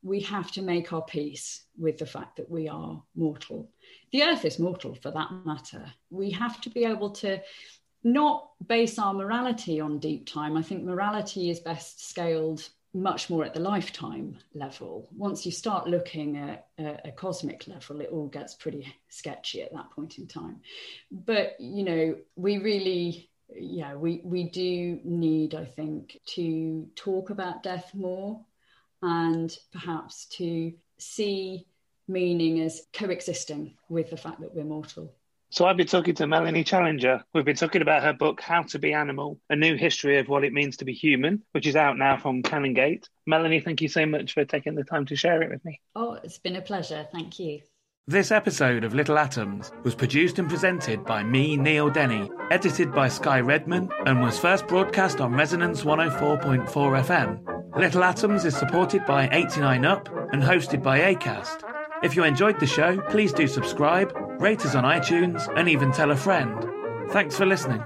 we 0.04 0.22
have 0.22 0.52
to 0.52 0.62
make 0.62 0.94
our 0.94 1.02
peace 1.02 1.66
with 1.78 1.98
the 1.98 2.06
fact 2.06 2.38
that 2.38 2.50
we 2.50 2.70
are 2.70 3.02
mortal. 3.16 3.70
The 4.12 4.24
earth 4.24 4.46
is 4.46 4.60
mortal 4.60 4.96
for 4.96 5.12
that 5.12 5.30
matter. 5.44 5.92
We 6.10 6.32
have 6.32 6.62
to 6.62 6.70
be 6.70 6.86
able 6.86 7.10
to 7.12 7.42
not 8.14 8.52
base 8.66 8.98
our 8.98 9.14
morality 9.14 9.80
on 9.80 10.00
deep 10.00 10.26
time. 10.28 10.56
I 10.56 10.62
think 10.62 10.84
morality 10.84 11.50
is 11.50 11.60
best 11.60 12.08
scaled 12.08 12.68
much 12.94 13.30
more 13.30 13.44
at 13.44 13.54
the 13.54 13.60
lifetime 13.60 14.38
level. 14.54 15.08
Once 15.16 15.46
you 15.46 15.52
start 15.52 15.88
looking 15.88 16.38
at 16.38 16.68
a, 16.80 17.10
a, 17.10 17.12
cosmic 17.12 17.68
level, 17.68 18.02
it 18.02 18.10
all 18.10 18.28
gets 18.28 18.56
pretty 18.56 18.92
sketchy 19.10 19.62
at 19.62 19.74
that 19.74 19.92
point 19.92 20.18
in 20.18 20.26
time. 20.26 20.62
But 21.12 21.60
you 21.60 21.84
know, 21.84 22.16
we 22.36 22.58
really, 22.58 23.30
yeah, 23.54 23.94
we 23.96 24.22
we 24.24 24.50
do 24.50 25.00
need, 25.04 25.54
I 25.54 25.66
think, 25.66 26.20
to 26.36 26.88
talk 26.96 27.30
about 27.30 27.62
death 27.62 27.94
more, 27.94 28.40
and 29.02 29.56
perhaps 29.74 30.26
to 30.38 30.74
see 30.98 31.68
meaning 32.08 32.62
as 32.62 32.84
coexisting 32.94 33.76
with 33.90 34.10
the 34.10 34.18
fact 34.18 34.40
that 34.40 34.56
we're 34.56 34.64
mortal. 34.64 35.14
So 35.50 35.66
I've 35.66 35.78
been 35.78 35.88
talking 35.88 36.16
to 36.16 36.28
Melanie 36.28 36.66
Challenger. 36.66 37.24
We've 37.34 37.46
been 37.46 37.56
talking 37.56 37.82
about 37.82 38.04
her 38.04 38.12
book, 38.12 38.42
How 38.42 38.64
to 38.64 38.80
Be 38.80 38.94
Animal, 38.94 39.40
a 39.50 39.56
new 39.56 39.78
history 39.78 40.20
of 40.20 40.28
what 40.28 40.44
it 40.44 40.52
means 40.52 40.78
to 40.78 40.86
be 40.86 40.94
human, 40.94 41.42
which 41.54 41.66
is 41.66 41.78
out 41.78 41.98
now 41.98 42.18
from 42.18 42.44
Canongate. 42.44 43.08
Melanie, 43.26 43.62
thank 43.62 43.82
you 43.82 43.88
so 43.88 44.06
much 44.06 44.34
for 44.34 44.44
taking 44.44 44.76
the 44.76 44.84
time 44.84 45.06
to 45.06 45.16
share 45.16 45.42
it 45.42 45.50
with 45.50 45.64
me. 45.64 45.80
Oh, 45.96 46.20
it's 46.22 46.38
been 46.38 46.58
a 46.58 46.62
pleasure. 46.62 47.08
Thank 47.14 47.40
you. 47.40 47.62
This 48.08 48.32
episode 48.32 48.84
of 48.84 48.94
Little 48.94 49.18
Atoms 49.18 49.72
was 49.84 49.96
produced 49.96 50.38
and 50.38 50.50
presented 50.50 51.06
by 51.06 51.24
me, 51.24 51.56
Neil 51.56 51.90
Denny, 51.90 52.30
edited 52.52 52.94
by 52.94 53.08
Sky 53.08 53.40
Redman, 53.40 53.90
and 54.06 54.22
was 54.22 54.40
first 54.40 54.68
broadcast 54.68 55.22
on 55.22 55.34
Resonance 55.34 55.84
104.4 55.84 56.68
FM. 56.68 57.78
Little 57.78 58.04
Atoms 58.04 58.44
is 58.44 58.56
supported 58.56 59.06
by 59.06 59.28
89UP 59.28 60.34
and 60.34 60.42
hosted 60.42 60.84
by 60.84 61.14
ACAST. 61.14 61.77
If 62.04 62.16
you 62.16 62.24
enjoyed 62.24 62.60
the 62.60 62.68
show, 62.68 63.02
please 63.10 63.34
do 63.34 63.48
subscribe, 63.48 64.14
rate 64.40 64.64
us 64.66 64.76
on 64.76 64.84
iTunes, 64.84 65.48
and 65.56 65.68
even 65.68 65.92
tell 65.92 66.12
a 66.12 66.16
friend. 66.16 66.64
Thanks 67.10 67.36
for 67.36 67.46
listening. 67.46 67.84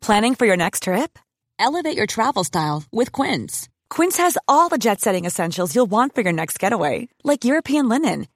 Planning 0.00 0.36
for 0.36 0.46
your 0.46 0.56
next 0.56 0.84
trip? 0.84 1.18
Elevate 1.58 1.96
your 1.96 2.06
travel 2.06 2.44
style 2.44 2.84
with 2.92 3.10
Quince. 3.10 3.68
Quince 3.90 4.18
has 4.18 4.38
all 4.46 4.68
the 4.68 4.78
jet 4.78 5.00
setting 5.00 5.24
essentials 5.24 5.74
you'll 5.74 5.86
want 5.86 6.14
for 6.14 6.20
your 6.20 6.32
next 6.32 6.60
getaway, 6.60 7.08
like 7.24 7.44
European 7.44 7.88
linen 7.88 8.28